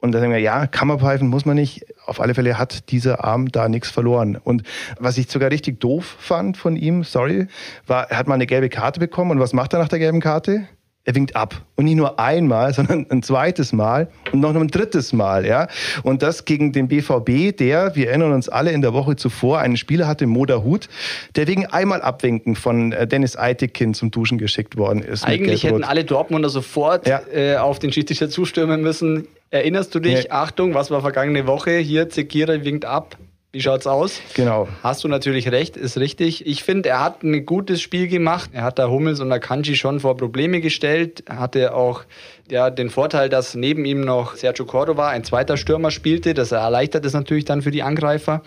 Und 0.00 0.12
da 0.12 0.20
sagen 0.20 0.32
wir, 0.32 0.38
ja, 0.38 0.66
Kammerpfeifen 0.66 1.28
muss 1.28 1.44
man 1.44 1.56
nicht. 1.56 1.84
Auf 2.06 2.20
alle 2.20 2.34
Fälle 2.34 2.58
hat 2.58 2.90
dieser 2.90 3.22
Arm 3.22 3.52
da 3.52 3.68
nichts 3.68 3.90
verloren. 3.90 4.36
Und 4.36 4.62
was 4.98 5.18
ich 5.18 5.30
sogar 5.30 5.50
richtig 5.50 5.78
doof 5.78 6.16
fand 6.18 6.56
von 6.56 6.76
ihm, 6.76 7.04
sorry, 7.04 7.48
war, 7.86 8.10
er 8.10 8.16
hat 8.16 8.26
mal 8.26 8.34
eine 8.34 8.46
gelbe 8.46 8.70
Karte 8.70 8.98
bekommen. 8.98 9.32
Und 9.32 9.40
was 9.40 9.52
macht 9.52 9.74
er 9.74 9.78
nach 9.78 9.88
der 9.88 9.98
gelben 9.98 10.20
Karte? 10.20 10.66
Er 11.04 11.14
winkt 11.14 11.34
ab. 11.34 11.62
Und 11.76 11.86
nicht 11.86 11.96
nur 11.96 12.18
einmal, 12.18 12.74
sondern 12.74 13.06
ein 13.10 13.22
zweites 13.22 13.72
Mal 13.72 14.08
und 14.32 14.40
noch 14.40 14.54
ein 14.54 14.68
drittes 14.68 15.12
Mal. 15.12 15.46
Ja? 15.46 15.68
Und 16.02 16.22
das 16.22 16.44
gegen 16.44 16.72
den 16.72 16.88
BVB, 16.88 17.56
der, 17.56 17.96
wir 17.96 18.08
erinnern 18.08 18.32
uns 18.32 18.48
alle, 18.48 18.72
in 18.72 18.82
der 18.82 18.92
Woche 18.92 19.16
zuvor 19.16 19.60
einen 19.60 19.76
Spieler 19.76 20.06
hatte, 20.06 20.26
Moda 20.26 20.62
Hut, 20.62 20.88
der 21.36 21.46
wegen 21.46 21.66
einmal 21.66 22.02
Abwinken 22.02 22.54
von 22.54 22.92
äh, 22.92 23.06
Dennis 23.06 23.36
Eitekin 23.36 23.94
zum 23.94 24.10
Duschen 24.10 24.38
geschickt 24.38 24.76
worden 24.76 25.02
ist. 25.02 25.24
Eigentlich 25.24 25.64
hätten 25.64 25.84
alle 25.84 26.04
Dortmunder 26.04 26.48
sofort 26.48 27.06
ja. 27.06 27.20
äh, 27.32 27.56
auf 27.56 27.78
den 27.78 27.92
Schiedsrichter 27.92 28.28
zustürmen 28.28 28.82
müssen. 28.82 29.26
Erinnerst 29.50 29.94
du 29.94 30.00
dich, 30.00 30.24
nee. 30.24 30.30
Achtung, 30.30 30.74
was 30.74 30.90
war 30.90 31.00
vergangene 31.00 31.46
Woche? 31.46 31.78
Hier, 31.78 32.08
Zekira 32.08 32.64
winkt 32.64 32.84
ab. 32.84 33.16
Wie 33.52 33.60
schaut's 33.60 33.88
aus? 33.88 34.20
Genau. 34.34 34.68
Hast 34.80 35.02
du 35.02 35.08
natürlich 35.08 35.50
recht, 35.50 35.76
ist 35.76 35.98
richtig. 35.98 36.46
Ich 36.46 36.62
finde, 36.62 36.90
er 36.90 37.02
hat 37.02 37.24
ein 37.24 37.44
gutes 37.44 37.80
Spiel 37.80 38.06
gemacht. 38.06 38.50
Er 38.52 38.62
hat 38.62 38.78
da 38.78 38.88
Hummels 38.88 39.18
und 39.18 39.32
Akanji 39.32 39.74
schon 39.74 39.98
vor 39.98 40.16
Probleme 40.16 40.60
gestellt. 40.60 41.24
Er 41.26 41.40
hatte 41.40 41.74
auch 41.74 42.04
ja, 42.48 42.70
den 42.70 42.90
Vorteil, 42.90 43.28
dass 43.28 43.56
neben 43.56 43.84
ihm 43.84 44.02
noch 44.02 44.36
Sergio 44.36 44.66
Cordova, 44.66 45.08
ein 45.08 45.24
zweiter 45.24 45.56
Stürmer, 45.56 45.90
spielte. 45.90 46.32
Das 46.32 46.52
erleichtert 46.52 47.04
es 47.04 47.12
natürlich 47.12 47.44
dann 47.44 47.60
für 47.60 47.72
die 47.72 47.82
Angreifer. 47.82 48.42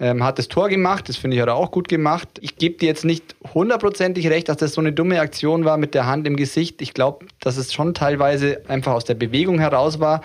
Ähm, 0.00 0.24
hat 0.24 0.38
das 0.38 0.48
Tor 0.48 0.68
gemacht, 0.68 1.08
das 1.08 1.16
finde 1.16 1.36
ich 1.36 1.40
hat 1.40 1.48
er 1.48 1.54
auch 1.54 1.70
gut 1.70 1.88
gemacht. 1.88 2.28
Ich 2.40 2.56
gebe 2.56 2.76
dir 2.76 2.86
jetzt 2.86 3.04
nicht 3.04 3.36
hundertprozentig 3.54 4.28
recht, 4.28 4.48
dass 4.48 4.56
das 4.56 4.74
so 4.74 4.80
eine 4.80 4.92
dumme 4.92 5.20
Aktion 5.20 5.64
war 5.64 5.76
mit 5.76 5.94
der 5.94 6.06
Hand 6.06 6.26
im 6.26 6.36
Gesicht. 6.36 6.82
Ich 6.82 6.94
glaube, 6.94 7.26
dass 7.40 7.56
es 7.56 7.72
schon 7.72 7.94
teilweise 7.94 8.60
einfach 8.66 8.92
aus 8.92 9.04
der 9.04 9.14
Bewegung 9.14 9.60
heraus 9.60 10.00
war 10.00 10.20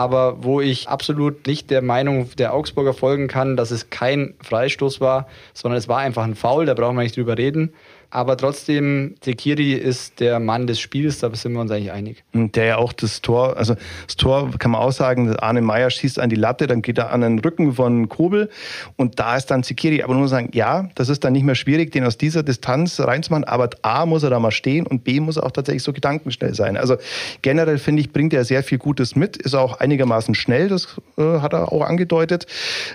aber 0.00 0.42
wo 0.42 0.62
ich 0.62 0.88
absolut 0.88 1.46
nicht 1.46 1.70
der 1.70 1.82
Meinung 1.82 2.30
der 2.38 2.54
Augsburger 2.54 2.94
folgen 2.94 3.28
kann, 3.28 3.58
dass 3.58 3.70
es 3.70 3.90
kein 3.90 4.32
Freistoß 4.40 5.02
war, 5.02 5.28
sondern 5.52 5.76
es 5.76 5.88
war 5.88 5.98
einfach 5.98 6.24
ein 6.24 6.36
Foul, 6.36 6.64
da 6.64 6.72
brauchen 6.72 6.96
wir 6.96 7.02
nicht 7.02 7.18
drüber 7.18 7.36
reden. 7.36 7.74
Aber 8.10 8.36
trotzdem, 8.36 9.14
Tekiri 9.20 9.72
ist 9.72 10.18
der 10.18 10.40
Mann 10.40 10.66
des 10.66 10.80
Spiels, 10.80 11.20
da 11.20 11.32
sind 11.32 11.52
wir 11.52 11.60
uns 11.60 11.70
eigentlich 11.70 11.92
einig. 11.92 12.24
Der 12.32 12.64
ja 12.64 12.76
auch 12.76 12.92
das 12.92 13.22
Tor, 13.22 13.56
also 13.56 13.76
das 14.06 14.16
Tor 14.16 14.50
kann 14.58 14.72
man 14.72 14.80
auch 14.80 14.90
sagen, 14.90 15.36
Arne 15.36 15.60
Meyer 15.60 15.90
schießt 15.90 16.18
an 16.18 16.28
die 16.28 16.36
Latte, 16.36 16.66
dann 16.66 16.82
geht 16.82 16.98
er 16.98 17.12
an 17.12 17.20
den 17.20 17.38
Rücken 17.38 17.74
von 17.74 18.08
Kobel 18.08 18.50
und 18.96 19.20
da 19.20 19.36
ist 19.36 19.46
dann 19.46 19.62
Tekiri. 19.62 20.02
Aber 20.02 20.14
nur 20.14 20.26
sagen, 20.26 20.50
ja, 20.54 20.88
das 20.96 21.08
ist 21.08 21.22
dann 21.22 21.34
nicht 21.34 21.44
mehr 21.44 21.54
schwierig, 21.54 21.92
den 21.92 22.04
aus 22.04 22.18
dieser 22.18 22.42
Distanz 22.42 22.98
reinzumachen, 22.98 23.44
aber 23.44 23.70
A 23.82 24.06
muss 24.06 24.24
er 24.24 24.30
da 24.30 24.40
mal 24.40 24.50
stehen 24.50 24.88
und 24.88 25.04
B 25.04 25.20
muss 25.20 25.36
er 25.36 25.44
auch 25.44 25.52
tatsächlich 25.52 25.84
so 25.84 25.92
gedankenschnell 25.92 26.54
sein. 26.54 26.76
Also 26.76 26.96
generell 27.42 27.78
finde 27.78 28.00
ich, 28.00 28.12
bringt 28.12 28.34
er 28.34 28.44
sehr 28.44 28.64
viel 28.64 28.78
Gutes 28.78 29.14
mit, 29.14 29.36
ist 29.36 29.54
auch 29.54 29.78
einigermaßen 29.78 30.34
schnell, 30.34 30.66
das 30.66 31.00
äh, 31.16 31.38
hat 31.38 31.52
er 31.52 31.72
auch 31.72 31.82
angedeutet. 31.82 32.46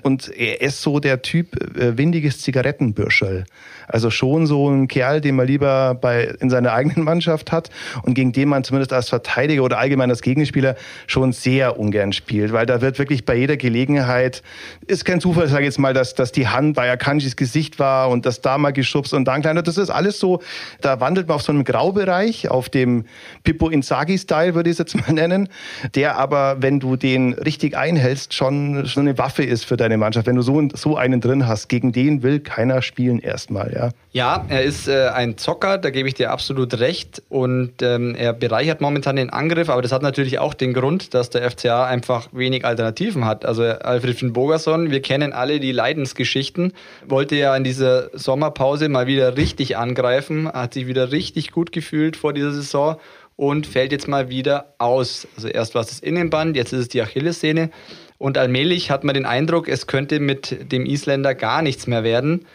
Und 0.03 0.27
er 0.27 0.59
ist 0.59 0.81
so 0.81 0.99
der 0.99 1.21
Typ 1.21 1.55
äh, 1.77 1.97
windiges 1.97 2.41
Zigarettenbürscherl. 2.41 3.45
Also 3.87 4.09
schon 4.09 4.47
so 4.47 4.69
ein 4.69 4.87
Kerl, 4.87 5.04
den 5.21 5.35
man 5.35 5.47
lieber 5.47 5.95
bei, 5.95 6.35
in 6.39 6.49
seiner 6.49 6.73
eigenen 6.73 7.03
Mannschaft 7.03 7.51
hat 7.51 7.69
und 8.03 8.13
gegen 8.13 8.31
den 8.31 8.49
man 8.49 8.63
zumindest 8.63 8.93
als 8.93 9.09
Verteidiger 9.09 9.63
oder 9.63 9.77
allgemein 9.77 10.09
als 10.09 10.21
Gegenspieler 10.21 10.75
schon 11.07 11.31
sehr 11.31 11.79
ungern 11.79 12.13
spielt, 12.13 12.51
weil 12.51 12.65
da 12.65 12.81
wird 12.81 12.99
wirklich 12.99 13.25
bei 13.25 13.35
jeder 13.35 13.57
Gelegenheit, 13.57 14.43
ist 14.87 15.05
kein 15.05 15.21
Zufall, 15.21 15.47
sage 15.47 15.63
ich 15.63 15.67
jetzt 15.67 15.79
mal, 15.79 15.93
dass, 15.93 16.15
dass 16.15 16.31
die 16.31 16.47
Hand 16.47 16.75
bei 16.75 16.91
Akanjis 16.91 17.35
Gesicht 17.35 17.79
war 17.79 18.09
und 18.09 18.25
das 18.25 18.41
da 18.41 18.57
mal 18.57 18.71
geschubst 18.71 19.13
und 19.13 19.25
dann 19.25 19.41
kleiner. 19.41 19.61
Das 19.61 19.77
ist 19.77 19.89
alles 19.89 20.19
so, 20.19 20.41
da 20.81 20.99
wandelt 20.99 21.27
man 21.27 21.35
auf 21.35 21.41
so 21.41 21.51
einem 21.51 21.63
Graubereich, 21.63 22.49
auf 22.49 22.69
dem 22.69 23.05
Pippo 23.43 23.69
Inzaghi-Style, 23.69 24.55
würde 24.55 24.69
ich 24.69 24.75
es 24.75 24.77
jetzt 24.79 24.95
mal 24.95 25.13
nennen, 25.13 25.49
der 25.93 26.17
aber, 26.17 26.57
wenn 26.61 26.79
du 26.79 26.95
den 26.95 27.33
richtig 27.33 27.77
einhältst, 27.77 28.33
schon, 28.33 28.85
schon 28.87 29.07
eine 29.07 29.17
Waffe 29.17 29.43
ist 29.43 29.65
für 29.65 29.77
deine 29.77 29.97
Mannschaft. 29.97 30.27
Wenn 30.27 30.35
du 30.35 30.41
so, 30.41 30.67
so 30.73 30.97
einen 30.97 31.21
drin 31.21 31.47
hast, 31.47 31.67
gegen 31.69 31.91
den 31.91 32.23
will 32.23 32.39
keiner 32.39 32.81
spielen 32.81 33.19
erstmal. 33.19 33.73
Ja, 33.73 33.89
ja 34.11 34.45
er 34.49 34.63
ist 34.63 34.87
äh, 34.95 35.09
ein 35.09 35.37
Zocker, 35.37 35.77
da 35.77 35.89
gebe 35.89 36.07
ich 36.07 36.13
dir 36.13 36.31
absolut 36.31 36.79
recht. 36.79 37.21
Und 37.29 37.81
ähm, 37.81 38.15
er 38.15 38.33
bereichert 38.33 38.81
momentan 38.81 39.15
den 39.15 39.29
Angriff, 39.29 39.69
aber 39.69 39.81
das 39.81 39.91
hat 39.91 40.01
natürlich 40.01 40.39
auch 40.39 40.53
den 40.53 40.73
Grund, 40.73 41.13
dass 41.13 41.29
der 41.29 41.49
FCA 41.49 41.85
einfach 41.85 42.29
wenig 42.31 42.65
Alternativen 42.65 43.25
hat. 43.25 43.45
Also 43.45 43.63
Alfred 43.63 44.17
von 44.17 44.33
Bogerson, 44.33 44.91
wir 44.91 45.01
kennen 45.01 45.33
alle 45.33 45.59
die 45.59 45.71
Leidensgeschichten, 45.71 46.73
wollte 47.05 47.35
ja 47.35 47.55
in 47.55 47.63
dieser 47.63 48.09
Sommerpause 48.17 48.89
mal 48.89 49.07
wieder 49.07 49.37
richtig 49.37 49.77
angreifen, 49.77 50.47
hat 50.47 50.73
sich 50.73 50.87
wieder 50.87 51.11
richtig 51.11 51.51
gut 51.51 51.71
gefühlt 51.71 52.15
vor 52.15 52.33
dieser 52.33 52.51
Saison 52.51 52.97
und 53.35 53.67
fällt 53.67 53.91
jetzt 53.91 54.07
mal 54.07 54.29
wieder 54.29 54.73
aus. 54.77 55.27
Also 55.35 55.47
erst 55.47 55.75
war 55.75 55.81
es 55.81 55.89
das 55.89 55.99
Innenband, 55.99 56.55
jetzt 56.55 56.73
ist 56.73 56.79
es 56.79 56.87
die 56.87 57.01
Achillessehne. 57.01 57.69
Und 58.17 58.37
allmählich 58.37 58.91
hat 58.91 59.03
man 59.03 59.13
den 59.13 59.25
Eindruck, 59.25 59.67
es 59.67 59.87
könnte 59.87 60.19
mit 60.19 60.71
dem 60.71 60.85
Isländer 60.85 61.35
gar 61.35 61.61
nichts 61.61 61.85
mehr 61.85 62.03
werden. 62.03 62.45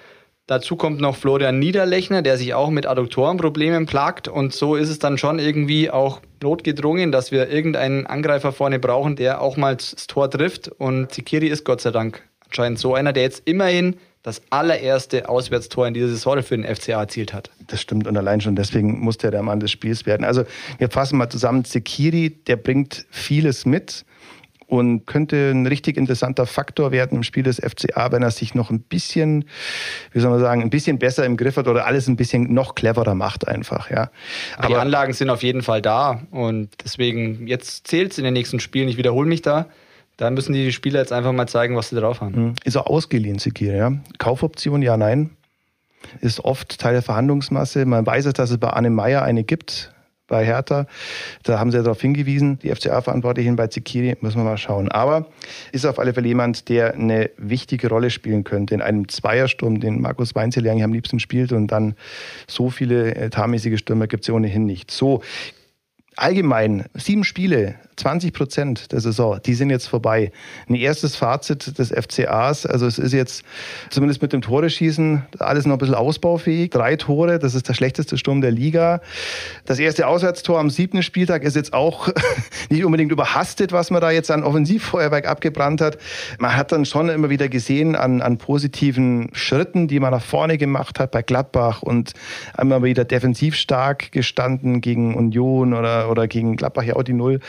Dazu 0.51 0.75
kommt 0.75 1.01
noch 1.01 1.15
Florian 1.15 1.61
Niederlechner, 1.61 2.23
der 2.23 2.37
sich 2.37 2.55
auch 2.55 2.71
mit 2.71 2.85
Adduktorenproblemen 2.85 3.87
plagt. 3.87 4.27
Und 4.27 4.53
so 4.53 4.75
ist 4.75 4.89
es 4.89 4.99
dann 4.99 5.17
schon 5.17 5.39
irgendwie 5.39 5.93
auch 5.93 6.21
notgedrungen, 6.43 7.13
dass 7.13 7.31
wir 7.31 7.49
irgendeinen 7.49 8.05
Angreifer 8.05 8.51
vorne 8.51 8.81
brauchen, 8.81 9.15
der 9.15 9.43
auch 9.43 9.57
mal 9.57 9.77
das 9.77 10.09
Tor 10.09 10.29
trifft. 10.29 10.67
Und 10.67 11.13
Zikiri 11.13 11.47
ist 11.47 11.65
Gott 11.65 11.81
sei 11.81 11.93
Dank 11.93 12.25
anscheinend 12.47 12.81
so 12.81 12.97
einer, 12.97 13.13
der 13.13 13.23
jetzt 13.23 13.43
immerhin 13.45 13.95
das 14.25 14.43
allererste 14.51 15.29
Auswärtstor 15.29 15.87
in 15.87 15.95
dieser 15.95 16.09
Saison 16.09 16.43
für 16.43 16.57
den 16.59 16.65
FCA 16.65 16.99
erzielt 16.99 17.33
hat. 17.33 17.51
Das 17.69 17.81
stimmt 17.81 18.09
und 18.09 18.17
allein 18.17 18.41
schon 18.41 18.57
deswegen 18.57 18.99
musste 18.99 19.29
er 19.29 19.31
der 19.31 19.45
Mann 19.45 19.61
des 19.61 19.71
Spiels 19.71 20.05
werden. 20.05 20.25
Also 20.25 20.43
wir 20.79 20.91
fassen 20.91 21.17
mal 21.17 21.31
zusammen, 21.31 21.65
Zekiri, 21.65 22.31
der 22.49 22.57
bringt 22.57 23.07
vieles 23.11 23.67
mit 23.67 24.05
und 24.71 25.05
könnte 25.05 25.51
ein 25.51 25.67
richtig 25.67 25.97
interessanter 25.97 26.47
Faktor 26.47 26.93
werden 26.93 27.17
im 27.17 27.23
Spiel 27.25 27.43
des 27.43 27.57
FCA, 27.57 28.13
wenn 28.13 28.23
er 28.23 28.31
sich 28.31 28.55
noch 28.55 28.71
ein 28.71 28.81
bisschen, 28.81 29.45
wie 30.13 30.21
soll 30.21 30.31
man 30.31 30.39
sagen, 30.39 30.63
ein 30.63 30.71
bisschen 30.71 31.01
besser 31.01 31.27
im 31.27 31.37
Griff 31.37 31.57
hat 31.57 31.67
oder 31.67 31.87
alles 31.87 32.07
ein 32.07 32.15
bisschen 32.15 32.55
noch 32.55 32.77
cleverer 32.77 33.17
macht 33.17 33.49
einfach. 33.49 33.91
Ja. 33.91 34.11
Aber 34.57 34.69
die 34.69 34.75
Anlagen 34.77 35.13
sind 35.13 35.29
auf 35.29 35.43
jeden 35.43 35.63
Fall 35.63 35.83
da 35.83 36.23
und 36.31 36.69
deswegen 36.85 37.49
jetzt 37.49 37.89
zählt 37.89 38.13
es 38.13 38.19
in 38.19 38.25
den 38.25 38.33
nächsten 38.33 38.61
Spielen. 38.61 38.89
Ich 38.89 38.97
wiederhole 38.97 39.29
mich 39.29 39.43
da. 39.43 39.67
Da 40.17 40.31
müssen 40.31 40.53
die 40.53 40.71
Spieler 40.71 41.01
jetzt 41.01 41.13
einfach 41.13 41.33
mal 41.33 41.49
zeigen, 41.49 41.77
was 41.77 41.89
sie 41.89 41.97
drauf 41.97 42.21
haben. 42.21 42.35
Hm. 42.35 42.55
Ist 42.63 42.77
er 42.77 42.89
ausgeliehen, 42.89 43.39
Sekir, 43.39 43.75
ja? 43.75 43.93
Kaufoption, 44.19 44.83
ja, 44.83 44.97
nein. 44.97 45.31
Ist 46.21 46.45
oft 46.45 46.79
Teil 46.79 46.93
der 46.93 47.03
Verhandlungsmasse. 47.03 47.87
Man 47.87 48.07
weiß 48.07 48.27
es, 48.27 48.35
dass 48.35 48.51
es 48.51 48.59
bei 48.59 48.69
Anne 48.69 48.91
Meyer 48.91 49.23
eine 49.23 49.43
gibt, 49.43 49.93
bei 50.31 50.47
Hertha. 50.47 50.87
Da 51.43 51.59
haben 51.59 51.71
sie 51.71 51.77
ja 51.77 51.83
darauf 51.83 52.01
hingewiesen, 52.01 52.59
die 52.61 52.75
FCA-Verantwortlichen 52.75 53.57
bei 53.57 53.67
Zikiri, 53.67 54.17
müssen 54.23 54.39
wir 54.39 54.45
mal 54.45 54.57
schauen. 54.57 54.91
Aber 54.91 55.27
ist 55.73 55.85
auf 55.85 55.99
alle 55.99 56.15
Fälle 56.15 56.29
jemand, 56.29 56.71
der 56.71 56.95
eine 56.95 57.29
wichtige 57.37 57.91
Rolle 57.91 58.09
spielen 58.09 58.45
könnte 58.45 58.75
in 58.75 58.81
einem 58.81 59.09
Zweiersturm, 59.09 59.81
den 59.81 60.01
Markus 60.01 60.35
Weinzel 60.35 60.67
eigentlich 60.67 60.85
am 60.85 60.95
liebsten 60.95 61.21
spielt 61.21 61.53
und 61.53 61.67
dann 61.67 61.95
so 62.47 62.71
viele 62.71 63.15
etatmäßige 63.15 63.79
Stürmer 63.79 64.07
gibt 64.07 64.23
es 64.23 64.29
ja 64.29 64.35
ohnehin 64.35 64.65
nicht. 64.65 64.91
So, 64.91 65.21
allgemein 66.17 66.87
sieben 66.95 67.25
Spiele, 67.25 67.75
20 68.01 68.33
Prozent 68.33 68.93
der 68.93 69.01
Saison, 69.01 69.39
die 69.45 69.55
sind 69.55 69.71
jetzt 69.71 69.87
vorbei. 69.87 70.33
Ein 70.69 70.75
erstes 70.75 71.17
Fazit 71.17 71.79
des 71.79 71.91
FCAs, 71.91 72.65
also 72.65 72.87
es 72.87 72.99
ist 72.99 73.13
jetzt 73.13 73.43
zumindest 73.91 74.23
mit 74.23 74.33
dem 74.33 74.41
Tore-Schießen 74.41 75.27
alles 75.39 75.67
noch 75.67 75.75
ein 75.75 75.79
bisschen 75.79 75.95
ausbaufähig. 75.95 76.71
Drei 76.71 76.97
Tore, 76.97 77.39
das 77.39 77.55
ist 77.55 77.69
der 77.69 77.75
schlechteste 77.75 78.17
Sturm 78.17 78.41
der 78.41 78.51
Liga. 78.51 79.03
Das 79.67 79.79
erste 79.79 80.07
Auswärtstor 80.07 80.59
am 80.59 80.71
siebten 80.71 81.03
Spieltag 81.03 81.45
ist 81.45 81.57
jetzt 81.57 81.75
auch 81.75 82.09
nicht 82.71 82.85
unbedingt 82.85 83.13
überhastet, 83.13 83.73
was 83.73 83.91
man 83.91 84.01
da 84.01 84.11
jetzt 84.11 84.31
an 84.31 84.45
Offensivfeuerwerk 84.45 85.29
abgebrannt 85.29 85.83
hat. 85.83 85.99
Man 86.39 86.57
hat 86.57 86.73
dann 86.73 86.87
schon 86.87 87.11
immer 87.11 87.29
wieder 87.29 87.49
gesehen 87.49 87.97
an, 87.97 88.23
an 88.23 88.39
positiven 88.39 89.29
Schritten, 89.33 89.89
die 89.89 90.01
man 90.01 90.11
nach 90.13 90.23
vorne 90.23 90.57
gemacht 90.57 90.99
hat 90.99 91.11
bei 91.11 91.21
Gladbach 91.21 91.83
und 91.83 92.15
einmal 92.57 92.83
wieder 92.83 93.05
defensiv 93.05 93.57
stark 93.57 94.11
gestanden 94.13 94.81
gegen 94.81 95.15
Union 95.15 95.75
oder, 95.75 96.11
oder 96.11 96.27
gegen 96.29 96.57
Gladbach 96.57 96.85
ja 96.85 96.97
auch 96.97 97.03
die 97.03 97.13
Null. 97.13 97.41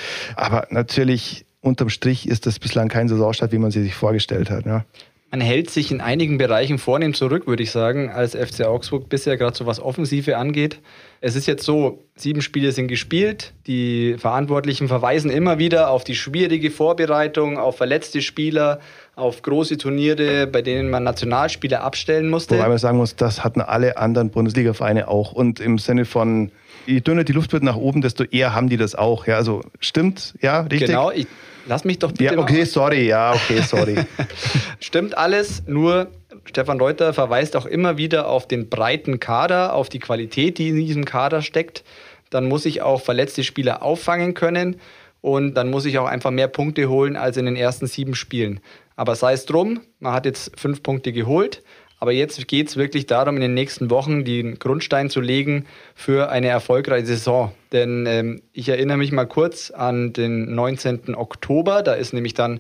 Aber 0.42 0.66
natürlich, 0.72 1.46
unterm 1.62 1.90
Strich 1.90 2.28
ist 2.28 2.48
das 2.48 2.58
bislang 2.58 2.88
kein 2.88 3.08
Saisonstart, 3.08 3.52
wie 3.52 3.60
man 3.60 3.70
sie 3.70 3.84
sich 3.84 3.94
vorgestellt 3.94 4.50
hat. 4.50 4.66
Ja. 4.66 4.86
Man 5.30 5.40
hält 5.40 5.70
sich 5.70 5.92
in 5.92 6.02
einigen 6.02 6.38
Bereichen 6.40 6.78
vornehm 6.78 7.14
zurück, 7.14 7.48
würde 7.48 7.64
ich 7.64 7.72
sagen, 7.72 8.10
als 8.10 8.36
FC 8.36 8.66
Augsburg 8.66 9.08
bisher 9.08 9.38
gerade 9.38 9.56
so 9.56 9.66
was 9.66 9.80
Offensive 9.80 10.36
angeht. 10.36 10.80
Es 11.22 11.36
ist 11.36 11.46
jetzt 11.46 11.64
so, 11.64 12.04
sieben 12.16 12.42
Spiele 12.42 12.72
sind 12.72 12.88
gespielt. 12.88 13.54
Die 13.68 14.16
Verantwortlichen 14.18 14.88
verweisen 14.88 15.30
immer 15.30 15.60
wieder 15.60 15.92
auf 15.92 16.04
die 16.04 16.16
schwierige 16.16 16.72
Vorbereitung, 16.72 17.60
auf 17.60 17.78
verletzte 17.78 18.22
Spieler, 18.22 18.80
auf 19.16 19.44
große 19.44 19.78
Turniere, 19.78 20.48
bei 20.48 20.64
denen 20.64 20.90
man 20.90 21.04
Nationalspieler 21.04 21.82
abstellen 21.84 22.30
musste. 22.30 22.58
Wobei 22.58 22.68
man 22.68 22.80
sagen 22.80 22.98
muss, 22.98 23.16
das 23.16 23.44
hatten 23.44 23.62
alle 23.62 23.98
anderen 23.98 24.32
Bundesliga-Vereine 24.32 25.08
auch. 25.08 25.32
Und 25.32 25.60
im 25.60 25.78
Sinne 25.78 26.06
von 26.06 26.52
je 26.86 27.02
dünner 27.02 27.24
die 27.24 27.34
Luft 27.34 27.54
wird 27.54 27.64
nach 27.64 27.76
oben, 27.76 28.02
desto 28.02 28.24
eher 28.24 28.54
haben 28.54 28.70
die 28.70 28.78
das 28.78 28.96
auch. 28.96 29.28
Ja, 29.28 29.36
also 29.36 29.62
stimmt, 29.80 30.36
ja, 30.42 30.62
richtig. 30.62 30.88
Genau, 30.88 31.12
ich, 31.12 31.28
lass 31.68 31.84
mich 31.84 32.00
doch 32.00 32.12
bitte. 32.12 32.36
Ja, 32.36 32.40
okay, 32.40 32.64
sorry, 32.66 33.08
ja, 33.08 33.34
okay, 33.34 33.62
sorry. 33.62 33.98
stimmt 34.80 35.18
alles, 35.18 35.64
nur 35.68 36.08
Stefan 36.46 36.80
Reuter 36.80 37.14
verweist 37.14 37.56
auch 37.56 37.66
immer 37.66 37.98
wieder 37.98 38.28
auf 38.28 38.48
den 38.48 38.70
breiten 38.70 39.20
Kader, 39.20 39.74
auf 39.74 39.90
die 39.90 40.00
Qualität, 40.00 40.58
die 40.58 40.70
in 40.70 40.76
diesem 40.76 41.06
Kader 41.06 41.42
steckt. 41.42 41.84
Dann 42.30 42.48
muss 42.48 42.66
ich 42.66 42.82
auch 42.82 43.02
verletzte 43.02 43.44
Spieler 43.44 43.84
auffangen 43.84 44.34
können 44.34 44.78
und 45.22 45.54
dann 45.54 45.70
muss 45.70 45.86
ich 45.86 46.00
auch 46.00 46.08
einfach 46.08 46.32
mehr 46.32 46.48
Punkte 46.48 46.90
holen 46.90 47.16
als 47.16 47.38
in 47.38 47.46
den 47.46 47.56
ersten 47.56 47.88
sieben 47.88 48.16
Spielen. 48.16 48.60
Aber 48.96 49.16
sei 49.16 49.34
es 49.34 49.46
drum, 49.46 49.82
man 50.00 50.14
hat 50.14 50.26
jetzt 50.26 50.60
fünf 50.60 50.84
Punkte 50.84 51.12
geholt. 51.12 51.64
Aber 52.02 52.12
jetzt 52.12 52.48
geht 52.48 52.68
es 52.68 52.78
wirklich 52.78 53.06
darum, 53.06 53.36
in 53.36 53.42
den 53.42 53.54
nächsten 53.54 53.92
Wochen 53.92 54.26
den 54.26 54.58
Grundstein 54.58 55.12
zu 55.12 55.22
legen 55.22 55.68
für 55.94 56.32
eine 56.32 56.48
erfolgreiche 56.48 57.06
Saison. 57.06 57.52
Denn 57.72 58.08
ähm, 58.08 58.42
ich 58.54 58.70
erinnere 58.70 58.98
mich 58.98 59.12
mal 59.12 59.28
kurz 59.28 59.70
an 59.70 60.12
den 60.12 60.56
19. 60.56 61.14
Oktober. 61.14 61.84
Da 61.84 61.94
ist 61.94 62.12
nämlich 62.12 62.34
dann 62.34 62.60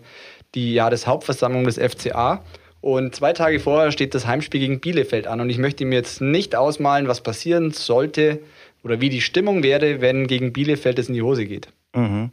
die 0.53 0.75
Jahreshauptversammlung 0.75 1.63
des 1.63 1.79
FCA. 1.79 2.45
Und 2.81 3.15
zwei 3.15 3.33
Tage 3.33 3.59
vorher 3.59 3.91
steht 3.91 4.13
das 4.13 4.27
Heimspiel 4.27 4.59
gegen 4.59 4.79
Bielefeld 4.79 5.25
an. 5.25 5.41
Und 5.41 5.49
ich 5.49 5.57
möchte 5.57 5.85
mir 5.85 5.95
jetzt 5.95 6.21
nicht 6.21 6.55
ausmalen, 6.55 7.07
was 7.07 7.21
passieren 7.21 7.71
sollte 7.71 8.41
oder 8.83 9.01
wie 9.01 9.09
die 9.09 9.21
Stimmung 9.21 9.63
wäre, 9.63 10.01
wenn 10.01 10.27
gegen 10.27 10.53
Bielefeld 10.53 10.99
es 10.99 11.09
in 11.09 11.15
die 11.15 11.23
Hose 11.23 11.45
geht. 11.45 11.67
Mhm. 11.95 12.29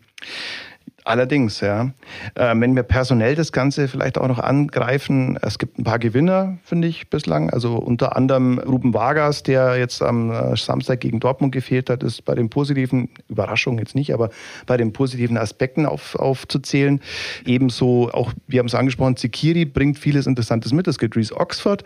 Allerdings, 1.08 1.60
ja. 1.60 1.94
Äh, 2.34 2.54
wenn 2.56 2.76
wir 2.76 2.82
personell 2.82 3.34
das 3.34 3.50
Ganze 3.50 3.88
vielleicht 3.88 4.18
auch 4.18 4.28
noch 4.28 4.40
angreifen, 4.40 5.38
es 5.40 5.58
gibt 5.58 5.78
ein 5.78 5.84
paar 5.84 5.98
Gewinner, 5.98 6.58
finde 6.64 6.86
ich, 6.86 7.08
bislang. 7.08 7.48
Also 7.48 7.76
unter 7.76 8.14
anderem 8.14 8.58
Ruben 8.58 8.92
Vargas, 8.92 9.42
der 9.42 9.78
jetzt 9.78 10.02
am 10.02 10.30
äh, 10.30 10.54
Samstag 10.54 11.00
gegen 11.00 11.18
Dortmund 11.18 11.52
gefehlt 11.52 11.88
hat, 11.88 12.02
ist 12.02 12.26
bei 12.26 12.34
den 12.34 12.50
positiven, 12.50 13.08
Überraschungen 13.30 13.78
jetzt 13.78 13.94
nicht, 13.94 14.12
aber 14.12 14.28
bei 14.66 14.76
den 14.76 14.92
positiven 14.92 15.38
Aspekten 15.38 15.86
auf, 15.86 16.14
aufzuzählen. 16.14 17.00
Ebenso 17.46 18.10
auch, 18.10 18.34
wir 18.46 18.58
haben 18.58 18.66
es 18.66 18.74
angesprochen, 18.74 19.16
Zikiri 19.16 19.64
bringt 19.64 19.98
vieles 19.98 20.26
Interessantes 20.26 20.74
mit. 20.74 20.86
Es 20.88 20.98
gibt 20.98 21.16
Reese 21.16 21.34
Oxford. 21.34 21.84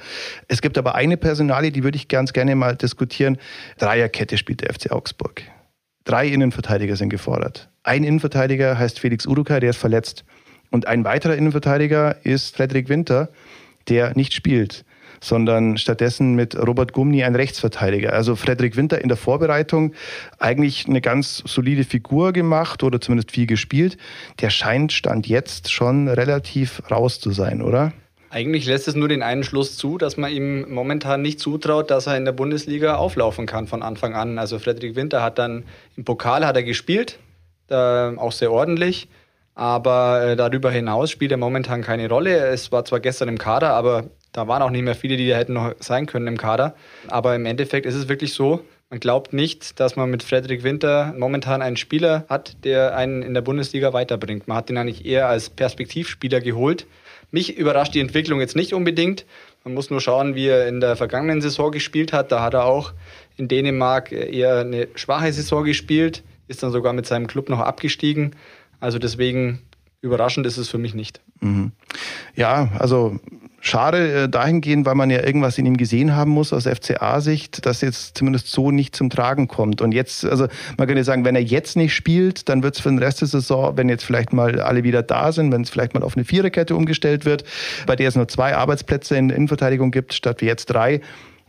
Es 0.48 0.62
gibt 0.62 0.76
aber 0.76 0.96
eine 0.96 1.16
Personalie, 1.16 1.70
die 1.70 1.84
würde 1.84 1.94
ich 1.94 2.08
ganz 2.08 2.32
gerne 2.32 2.56
mal 2.56 2.74
diskutieren. 2.74 3.38
Dreierkette 3.78 4.36
spielt 4.36 4.62
der 4.62 4.74
FC 4.74 4.90
Augsburg. 4.90 5.42
Drei 6.02 6.26
Innenverteidiger 6.26 6.96
sind 6.96 7.10
gefordert. 7.10 7.71
Ein 7.84 8.04
Innenverteidiger 8.04 8.78
heißt 8.78 9.00
Felix 9.00 9.26
Uruka, 9.26 9.58
der 9.58 9.70
ist 9.70 9.78
verletzt. 9.78 10.24
Und 10.70 10.86
ein 10.86 11.04
weiterer 11.04 11.36
Innenverteidiger 11.36 12.24
ist 12.24 12.54
Frederik 12.54 12.88
Winter, 12.88 13.28
der 13.88 14.16
nicht 14.16 14.34
spielt, 14.34 14.84
sondern 15.20 15.76
stattdessen 15.76 16.34
mit 16.34 16.56
Robert 16.56 16.92
Gumni 16.92 17.24
ein 17.24 17.34
Rechtsverteidiger. 17.34 18.12
Also 18.12 18.36
Frederik 18.36 18.76
Winter 18.76 19.00
in 19.00 19.08
der 19.08 19.16
Vorbereitung 19.16 19.94
eigentlich 20.38 20.86
eine 20.86 21.00
ganz 21.00 21.42
solide 21.44 21.82
Figur 21.82 22.32
gemacht 22.32 22.84
oder 22.84 23.00
zumindest 23.00 23.32
viel 23.32 23.46
gespielt. 23.46 23.98
Der 24.40 24.50
scheint 24.50 24.92
Stand 24.92 25.26
jetzt 25.26 25.72
schon 25.72 26.06
relativ 26.06 26.82
raus 26.88 27.18
zu 27.18 27.32
sein, 27.32 27.62
oder? 27.62 27.92
Eigentlich 28.30 28.64
lässt 28.64 28.86
es 28.86 28.94
nur 28.94 29.08
den 29.08 29.24
einen 29.24 29.42
Schluss 29.42 29.76
zu, 29.76 29.98
dass 29.98 30.16
man 30.16 30.30
ihm 30.30 30.72
momentan 30.72 31.20
nicht 31.20 31.40
zutraut, 31.40 31.90
dass 31.90 32.06
er 32.06 32.16
in 32.16 32.24
der 32.24 32.32
Bundesliga 32.32 32.94
auflaufen 32.94 33.46
kann 33.46 33.66
von 33.66 33.82
Anfang 33.82 34.14
an. 34.14 34.38
Also 34.38 34.60
Frederik 34.60 34.94
Winter 34.94 35.20
hat 35.20 35.38
dann 35.38 35.64
im 35.96 36.04
Pokal 36.04 36.46
hat 36.46 36.54
er 36.54 36.62
gespielt, 36.62 37.18
äh, 37.72 38.18
auch 38.18 38.32
sehr 38.32 38.52
ordentlich. 38.52 39.08
Aber 39.54 40.22
äh, 40.22 40.36
darüber 40.36 40.70
hinaus 40.70 41.10
spielt 41.10 41.30
er 41.30 41.36
momentan 41.36 41.82
keine 41.82 42.08
Rolle. 42.08 42.36
Es 42.46 42.72
war 42.72 42.84
zwar 42.84 43.00
gestern 43.00 43.28
im 43.28 43.38
Kader, 43.38 43.74
aber 43.74 44.04
da 44.32 44.48
waren 44.48 44.62
auch 44.62 44.70
nicht 44.70 44.82
mehr 44.82 44.94
viele, 44.94 45.16
die 45.16 45.28
da 45.28 45.36
hätten 45.36 45.52
noch 45.52 45.74
sein 45.78 46.06
können 46.06 46.26
im 46.26 46.38
Kader. 46.38 46.74
Aber 47.08 47.34
im 47.34 47.44
Endeffekt 47.44 47.84
ist 47.84 47.94
es 47.94 48.08
wirklich 48.08 48.32
so, 48.32 48.60
man 48.88 49.00
glaubt 49.00 49.32
nicht, 49.32 49.78
dass 49.80 49.96
man 49.96 50.10
mit 50.10 50.22
Frederik 50.22 50.64
Winter 50.64 51.14
momentan 51.16 51.62
einen 51.62 51.76
Spieler 51.76 52.24
hat, 52.28 52.64
der 52.64 52.96
einen 52.96 53.22
in 53.22 53.34
der 53.34 53.40
Bundesliga 53.42 53.92
weiterbringt. 53.92 54.48
Man 54.48 54.56
hat 54.56 54.70
ihn 54.70 54.78
eigentlich 54.78 55.04
eher 55.04 55.28
als 55.28 55.50
Perspektivspieler 55.50 56.40
geholt, 56.40 56.86
mich 57.30 57.56
überrascht 57.56 57.94
die 57.94 58.00
Entwicklung 58.00 58.40
jetzt 58.40 58.54
nicht 58.54 58.74
unbedingt. 58.74 59.24
Man 59.64 59.72
muss 59.72 59.88
nur 59.88 60.02
schauen, 60.02 60.34
wie 60.34 60.48
er 60.48 60.68
in 60.68 60.80
der 60.80 60.96
vergangenen 60.96 61.40
Saison 61.40 61.72
gespielt 61.72 62.12
hat. 62.12 62.30
Da 62.30 62.42
hat 62.42 62.52
er 62.52 62.66
auch 62.66 62.92
in 63.38 63.48
Dänemark 63.48 64.12
eher 64.12 64.58
eine 64.58 64.88
schwache 64.94 65.32
Saison 65.32 65.64
gespielt, 65.64 66.22
ist 66.48 66.62
dann 66.62 66.72
sogar 66.72 66.92
mit 66.92 67.06
seinem 67.06 67.26
Club 67.26 67.48
noch 67.48 67.60
abgestiegen. 67.60 68.36
Also 68.80 68.98
deswegen 68.98 69.60
überraschend 70.00 70.46
ist 70.46 70.56
es 70.56 70.68
für 70.68 70.78
mich 70.78 70.94
nicht. 70.94 71.20
Mhm. 71.40 71.72
Ja, 72.34 72.70
also 72.78 73.20
Schade 73.64 74.24
äh, 74.24 74.28
dahingehend, 74.28 74.86
weil 74.86 74.96
man 74.96 75.08
ja 75.08 75.24
irgendwas 75.24 75.56
in 75.56 75.66
ihm 75.66 75.76
gesehen 75.76 76.16
haben 76.16 76.32
muss 76.32 76.52
aus 76.52 76.66
FCA-Sicht, 76.66 77.64
dass 77.64 77.80
jetzt 77.80 78.18
zumindest 78.18 78.48
so 78.48 78.72
nicht 78.72 78.96
zum 78.96 79.08
Tragen 79.08 79.46
kommt. 79.46 79.80
Und 79.80 79.92
jetzt, 79.92 80.24
also 80.24 80.48
man 80.78 80.88
könnte 80.88 81.04
sagen, 81.04 81.24
wenn 81.24 81.36
er 81.36 81.44
jetzt 81.44 81.76
nicht 81.76 81.94
spielt, 81.94 82.48
dann 82.48 82.64
wird 82.64 82.74
es 82.74 82.80
für 82.80 82.88
den 82.88 82.98
Rest 82.98 83.20
der 83.20 83.28
Saison, 83.28 83.76
wenn 83.76 83.88
jetzt 83.88 84.04
vielleicht 84.04 84.32
mal 84.32 84.60
alle 84.60 84.82
wieder 84.82 85.04
da 85.04 85.30
sind, 85.30 85.52
wenn 85.52 85.62
es 85.62 85.70
vielleicht 85.70 85.94
mal 85.94 86.02
auf 86.02 86.16
eine 86.16 86.24
Viererkette 86.24 86.74
umgestellt 86.74 87.24
wird, 87.24 87.44
bei 87.86 87.94
der 87.94 88.08
es 88.08 88.16
nur 88.16 88.26
zwei 88.26 88.56
Arbeitsplätze 88.56 89.16
in 89.16 89.28
der 89.28 89.36
Innenverteidigung 89.36 89.92
gibt, 89.92 90.12
statt 90.12 90.40
wie 90.40 90.46
jetzt 90.46 90.66
drei, 90.66 91.00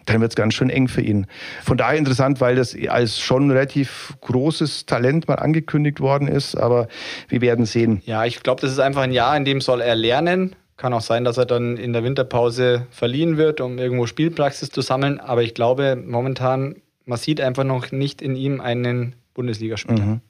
dann 0.05 0.21
wird 0.21 0.31
es 0.31 0.35
ganz 0.35 0.53
schön 0.53 0.69
eng 0.69 0.87
für 0.87 1.01
ihn. 1.01 1.27
Von 1.63 1.77
daher 1.77 1.97
interessant, 1.97 2.41
weil 2.41 2.55
das 2.55 2.75
als 2.87 3.19
schon 3.19 3.51
relativ 3.51 4.13
großes 4.21 4.85
Talent 4.85 5.27
mal 5.27 5.35
angekündigt 5.35 5.99
worden 5.99 6.27
ist, 6.27 6.55
aber 6.55 6.87
wir 7.29 7.41
werden 7.41 7.65
sehen. 7.65 8.01
Ja, 8.05 8.25
ich 8.25 8.41
glaube, 8.43 8.61
das 8.61 8.71
ist 8.71 8.79
einfach 8.79 9.01
ein 9.01 9.11
Jahr, 9.11 9.35
in 9.35 9.45
dem 9.45 9.61
soll 9.61 9.81
er 9.81 9.95
lernen 9.95 10.55
kann 10.75 10.93
auch 10.93 11.01
sein, 11.01 11.23
dass 11.23 11.37
er 11.37 11.45
dann 11.45 11.77
in 11.77 11.93
der 11.93 12.03
Winterpause 12.03 12.87
verliehen 12.89 13.37
wird, 13.37 13.61
um 13.61 13.77
irgendwo 13.77 14.05
Spielpraxis 14.05 14.69
zu 14.69 14.81
sammeln. 14.81 15.19
Aber 15.19 15.43
ich 15.43 15.53
glaube 15.53 15.95
momentan, 15.95 16.75
man 17.05 17.17
sieht 17.17 17.39
einfach 17.41 17.63
noch 17.63 17.91
nicht 17.91 18.21
in 18.21 18.35
ihm 18.35 18.59
einen 18.59 19.15
Bundesligaspieler. 19.33 20.03
Mhm. 20.03 20.21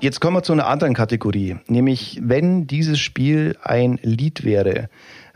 Jetzt 0.00 0.20
kommen 0.20 0.36
wir 0.36 0.44
zu 0.44 0.52
einer 0.52 0.68
anderen 0.68 0.94
Kategorie, 0.94 1.56
nämlich 1.66 2.20
wenn 2.22 2.68
dieses 2.68 3.00
Spiel 3.00 3.56
ein 3.62 3.98
Lied 4.02 4.44
wäre, 4.44 4.88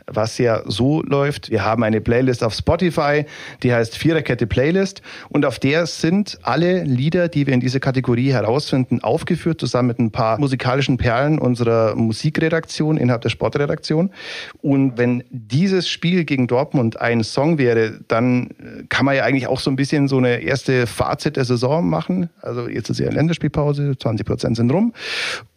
was 0.07 0.37
ja 0.37 0.61
so 0.65 1.01
läuft. 1.03 1.49
Wir 1.49 1.63
haben 1.63 1.83
eine 1.83 2.01
Playlist 2.01 2.43
auf 2.43 2.53
Spotify, 2.53 3.25
die 3.61 3.73
heißt 3.73 3.97
Viererkette 3.97 4.47
Playlist 4.47 5.01
und 5.29 5.45
auf 5.45 5.59
der 5.59 5.85
sind 5.85 6.39
alle 6.43 6.83
Lieder, 6.83 7.27
die 7.27 7.47
wir 7.47 7.53
in 7.53 7.59
dieser 7.59 7.79
Kategorie 7.79 8.31
herausfinden, 8.31 9.01
aufgeführt, 9.01 9.59
zusammen 9.59 9.89
mit 9.89 9.99
ein 9.99 10.11
paar 10.11 10.39
musikalischen 10.39 10.97
Perlen 10.97 11.39
unserer 11.39 11.95
Musikredaktion 11.95 12.97
innerhalb 12.97 13.21
der 13.21 13.29
Sportredaktion. 13.29 14.11
Und 14.61 14.97
wenn 14.97 15.23
dieses 15.29 15.89
Spiel 15.89 16.25
gegen 16.25 16.47
Dortmund 16.47 16.99
ein 16.99 17.23
Song 17.23 17.57
wäre, 17.57 17.99
dann 18.07 18.47
äh, 18.47 18.83
kann 18.89 19.05
man 19.05 19.15
ja 19.15 19.23
eigentlich 19.23 19.47
auch 19.47 19.59
so 19.59 19.69
ein 19.69 19.75
bisschen 19.75 20.07
so 20.07 20.17
eine 20.17 20.41
erste 20.41 20.87
Fazit 20.87 21.37
der 21.37 21.45
Saison 21.45 21.89
machen. 21.89 22.29
Also 22.41 22.67
jetzt 22.67 22.89
ist 22.89 22.99
ja 22.99 23.07
eine 23.07 23.15
Länderspielpause, 23.15 23.97
20 23.97 24.25
Prozent 24.25 24.57
sind 24.57 24.71
rum. 24.71 24.93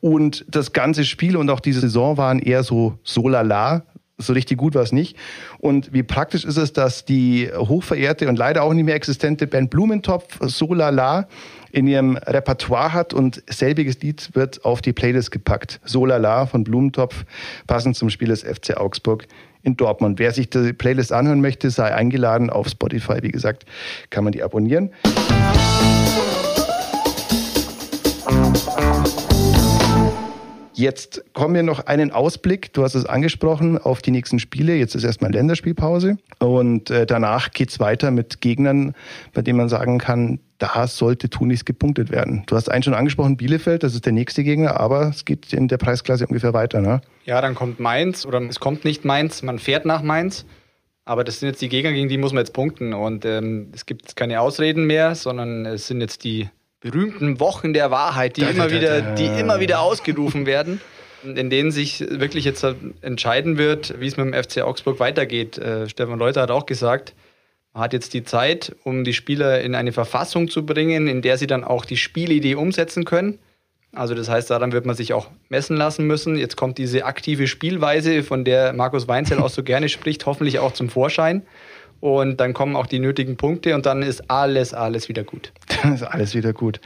Und 0.01 0.45
das 0.49 0.73
ganze 0.73 1.05
Spiel 1.05 1.37
und 1.37 1.51
auch 1.51 1.61
diese 1.61 1.81
Saison 1.81 2.17
waren 2.17 2.39
eher 2.39 2.63
so 2.63 2.99
so 3.03 3.29
lala, 3.29 3.83
so 4.19 4.33
richtig 4.33 4.59
gut 4.59 4.75
war 4.75 4.83
es 4.83 4.93
nicht. 4.93 5.17
Und 5.59 5.93
wie 5.93 6.03
praktisch 6.03 6.45
ist 6.45 6.57
es, 6.57 6.73
dass 6.73 7.05
die 7.05 7.51
hochverehrte 7.55 8.29
und 8.29 8.37
leider 8.37 8.63
auch 8.63 8.73
nicht 8.73 8.85
mehr 8.85 8.95
existente 8.95 9.47
Band 9.47 9.71
Blumentopf 9.71 10.39
So 10.43 10.73
Lala 10.73 11.29
in 11.73 11.87
ihrem 11.87 12.17
Repertoire 12.17 12.95
hat 12.95 13.13
und 13.13 13.43
selbiges 13.49 14.01
Lied 14.01 14.31
wird 14.35 14.65
auf 14.65 14.81
die 14.81 14.95
Playlist 14.95 15.31
gepackt. 15.31 15.81
So 15.85 16.07
Lala 16.07 16.47
von 16.47 16.65
Blumentopf, 16.65 17.25
passend 17.67 17.97
zum 17.97 18.09
Spiel 18.09 18.29
des 18.29 18.43
FC 18.43 18.77
Augsburg 18.77 19.27
in 19.63 19.77
Dortmund. 19.77 20.19
Wer 20.19 20.33
sich 20.33 20.49
die 20.49 20.73
Playlist 20.73 21.13
anhören 21.13 21.41
möchte, 21.43 21.71
sei 21.71 21.95
eingeladen 21.95 22.49
auf 22.49 22.69
Spotify. 22.69 23.23
Wie 23.23 23.33
gesagt, 23.33 23.67
kann 24.09 24.25
man 24.25 24.33
die 24.33 24.43
abonnieren. 24.43 24.91
Jetzt 30.79 31.25
kommen 31.33 31.55
wir 31.55 31.63
noch 31.63 31.87
einen 31.87 32.11
Ausblick, 32.11 32.71
du 32.75 32.83
hast 32.83 32.95
es 32.95 33.07
angesprochen, 33.07 33.79
auf 33.79 34.03
die 34.03 34.11
nächsten 34.11 34.39
Spiele. 34.39 34.75
Jetzt 34.75 34.95
ist 34.95 35.05
erstmal 35.05 35.33
Länderspielpause 35.33 36.19
und 36.39 36.91
äh, 36.91 37.07
danach 37.07 37.49
es 37.57 37.81
weiter 37.81 38.11
mit 38.11 38.43
Gegnern, 38.43 38.95
bei 39.33 39.41
denen 39.41 39.57
man 39.57 39.71
sagen 39.71 39.97
kann, 39.97 40.39
da 40.59 40.87
sollte 40.87 41.31
Tunis 41.31 41.65
gepunktet 41.65 42.11
werden. 42.11 42.43
Du 42.47 42.57
hast 42.57 42.71
einen 42.71 42.83
schon 42.83 42.93
angesprochen, 42.93 43.39
Bielefeld, 43.39 43.85
das 43.85 43.95
ist 43.95 44.05
der 44.05 44.13
nächste 44.13 44.45
Gegner, 44.45 44.79
aber 44.79 45.09
es 45.09 45.25
geht 45.25 45.51
in 45.55 45.67
der 45.69 45.79
Preisklasse 45.79 46.27
ungefähr 46.27 46.53
weiter, 46.53 46.83
ne? 46.83 47.01
Ja, 47.25 47.41
dann 47.41 47.55
kommt 47.55 47.81
Mainz 47.81 48.27
oder 48.27 48.43
es 48.43 48.61
kommt 48.61 48.85
nicht 48.85 49.07
Mainz, 49.07 49.43
man 49.43 49.59
fährt 49.59 49.87
nach 49.87 50.03
Mainz. 50.03 50.45
Aber 51.07 51.25
das 51.25 51.41
sind 51.41 51.49
jetzt 51.49 51.63
die 51.63 51.71
Gegner, 51.71 51.93
gegen 51.93 52.11
die 52.11 52.19
muss 52.19 52.33
man 52.33 52.41
jetzt 52.41 52.53
punkten. 52.53 52.93
Und 52.93 53.25
ähm, 53.25 53.69
es 53.73 53.87
gibt 53.87 54.15
keine 54.15 54.43
Ausreden 54.43 54.87
mehr, 54.87 55.15
sondern 55.15 55.65
es 55.65 55.87
sind 55.87 56.03
jetzt 56.03 56.25
die 56.25 56.51
berühmten 56.91 57.41
Wochen 57.41 57.73
der 57.73 57.91
Wahrheit, 57.91 58.37
die, 58.37 58.43
da, 58.43 58.51
immer, 58.51 58.69
da, 58.69 58.75
wieder, 58.75 59.03
da, 59.03 59.15
die 59.15 59.27
immer 59.27 59.61
wieder 59.61 59.81
ausgerufen 59.81 60.47
werden, 60.47 60.81
in 61.25 61.51
denen 61.51 61.71
sich 61.71 62.01
wirklich 62.01 62.45
jetzt 62.45 62.65
entscheiden 63.01 63.59
wird, 63.59 64.01
wie 64.01 64.07
es 64.07 64.17
mit 64.17 64.27
dem 64.27 64.35
FC 64.35 64.63
Augsburg 64.63 65.01
weitergeht. 65.01 65.59
Äh, 65.59 65.89
Stefan 65.89 66.19
Leuter 66.19 66.43
hat 66.43 66.51
auch 66.51 66.67
gesagt, 66.67 67.15
man 67.73 67.83
hat 67.83 67.93
jetzt 67.93 68.15
die 68.15 68.25
Zeit, 68.25 68.75
um 68.85 69.05
die 69.05 69.13
Spieler 69.13 69.61
in 69.61 69.75
eine 69.75 69.93
Verfassung 69.93 70.49
zu 70.49 70.65
bringen, 70.65 71.09
in 71.09 71.23
der 71.23 71.39
sie 71.39 71.47
dann 71.47 71.65
auch 71.65 71.85
die 71.85 71.97
Spielidee 71.97 72.55
umsetzen 72.55 73.05
können. 73.05 73.39
Also 73.93 74.15
das 74.15 74.29
heißt, 74.29 74.51
daran 74.51 74.73
wird 74.73 74.87
man 74.87 74.95
sich 74.95 75.13
auch 75.13 75.29
messen 75.49 75.77
lassen 75.77 76.07
müssen. 76.07 76.37
Jetzt 76.37 76.57
kommt 76.57 76.79
diese 76.79 77.05
aktive 77.05 77.47
Spielweise, 77.47 78.23
von 78.23 78.45
der 78.45 78.73
Markus 78.73 79.09
Weinzel 79.09 79.39
auch 79.39 79.49
so 79.49 79.63
gerne 79.63 79.89
spricht, 79.89 80.27
hoffentlich 80.27 80.59
auch 80.59 80.73
zum 80.73 80.89
Vorschein 80.89 81.43
und 82.01 82.39
dann 82.41 82.53
kommen 82.53 82.77
auch 82.77 82.87
die 82.87 82.99
nötigen 82.99 83.37
Punkte 83.37 83.75
und 83.75 83.87
dann 83.87 84.03
ist 84.03 84.31
alles, 84.31 84.75
alles 84.75 85.09
wieder 85.09 85.25
gut. 85.25 85.53
Dann 85.83 85.95
ist 85.95 86.03
alles 86.03 86.35
wieder 86.35 86.53
gut. 86.53 86.81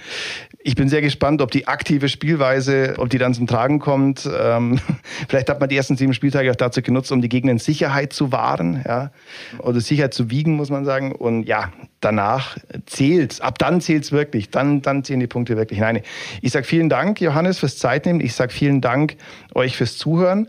Ich 0.63 0.75
bin 0.75 0.89
sehr 0.89 1.01
gespannt, 1.01 1.43
ob 1.43 1.51
die 1.51 1.69
aktive 1.69 2.09
Spielweise, 2.09 2.95
ob 2.99 3.11
die 3.11 3.19
dann 3.19 3.35
zum 3.35 3.47
Tragen 3.47 3.79
kommt. 3.79 4.29
Ähm, 4.33 4.81
vielleicht 5.29 5.49
hat 5.49 5.61
man 5.61 5.69
die 5.69 5.77
ersten 5.77 5.97
sieben 5.97 6.15
Spieltage 6.15 6.51
auch 6.51 6.57
dazu 6.57 6.83
genutzt, 6.83 7.13
um 7.13 7.23
die 7.23 7.29
Gegner 7.29 7.53
in 7.53 7.59
Sicherheit 7.59 8.13
zu 8.13 8.33
wahren, 8.33 8.85
ja, 8.87 9.11
oder 9.59 9.81
Sicherheit 9.81 10.15
zu 10.15 10.31
wiegen, 10.31 10.55
muss 10.55 10.71
man 10.71 10.85
sagen. 10.85 11.13
Und 11.13 11.45
ja, 11.45 11.73
danach 12.01 12.57
zählt's. 12.87 13.41
Ab 13.41 13.59
dann 13.59 13.81
zählt's 13.81 14.13
wirklich. 14.13 14.51
Dann, 14.51 14.83
dann 14.83 15.05
zählen 15.05 15.21
die 15.21 15.27
Punkte 15.27 15.57
wirklich. 15.57 15.81
Nein, 15.81 16.03
ich 16.43 16.53
sage 16.53 16.67
vielen 16.67 16.89
Dank, 16.89 17.21
Johannes, 17.21 17.59
fürs 17.59 17.79
Zeitnehmen. 17.79 18.21
Ich 18.21 18.35
sage 18.35 18.53
vielen 18.53 18.81
Dank 18.81 19.17
euch 19.55 19.77
fürs 19.77 19.97
Zuhören. 19.97 20.49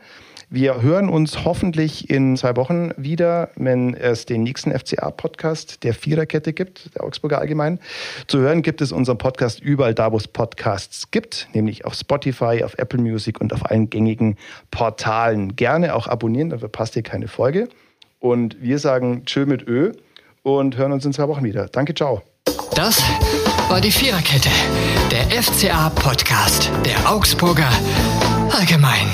Wir 0.54 0.82
hören 0.82 1.08
uns 1.08 1.46
hoffentlich 1.46 2.10
in 2.10 2.36
zwei 2.36 2.58
Wochen 2.58 2.92
wieder, 2.98 3.52
wenn 3.56 3.94
es 3.94 4.26
den 4.26 4.44
nächsten 4.44 4.78
FCA-Podcast 4.78 5.82
der 5.86 5.94
Viererkette 5.94 6.52
gibt, 6.52 6.94
der 6.94 7.06
Augsburger 7.06 7.40
Allgemein. 7.40 7.80
Zu 8.28 8.40
hören 8.40 8.62
gibt 8.62 8.82
es 8.82 8.92
unseren 8.92 9.18
Podcast 9.18 9.62
überall 9.62 9.94
da, 9.94 10.12
wo 10.12 10.18
es 10.18 10.28
Podcasts 10.28 11.10
gibt, 11.10 11.48
nämlich 11.54 11.86
auf 11.86 11.94
Spotify, 11.94 12.66
auf 12.66 12.78
Apple 12.78 13.00
Music 13.00 13.40
und 13.40 13.54
auf 13.54 13.72
allen 13.72 13.90
gängigen 13.90 14.36
Portalen. 14.72 15.56
Gerne 15.56 15.96
auch 15.96 16.08
abonnieren, 16.08 16.50
dann 16.50 16.60
verpasst 16.60 16.98
ihr 16.98 17.04
keine 17.04 17.30
Folge. 17.30 17.70
Und 18.20 18.62
wir 18.62 18.78
sagen 18.78 19.24
Tschö 19.24 19.46
mit 19.46 19.66
Ö 19.66 19.94
und 20.44 20.76
hören 20.76 20.92
uns 20.92 21.06
in 21.06 21.14
zwei 21.14 21.30
Wochen 21.30 21.46
wieder. 21.46 21.68
Danke, 21.68 21.96
ciao. 21.96 22.24
Das 22.76 23.02
war 23.70 23.80
die 23.80 23.92
Viererkette, 23.92 24.50
der 25.12 25.42
FCA-Podcast 25.42 26.70
der 26.86 27.10
Augsburger 27.10 27.72
Allgemein. 28.52 29.08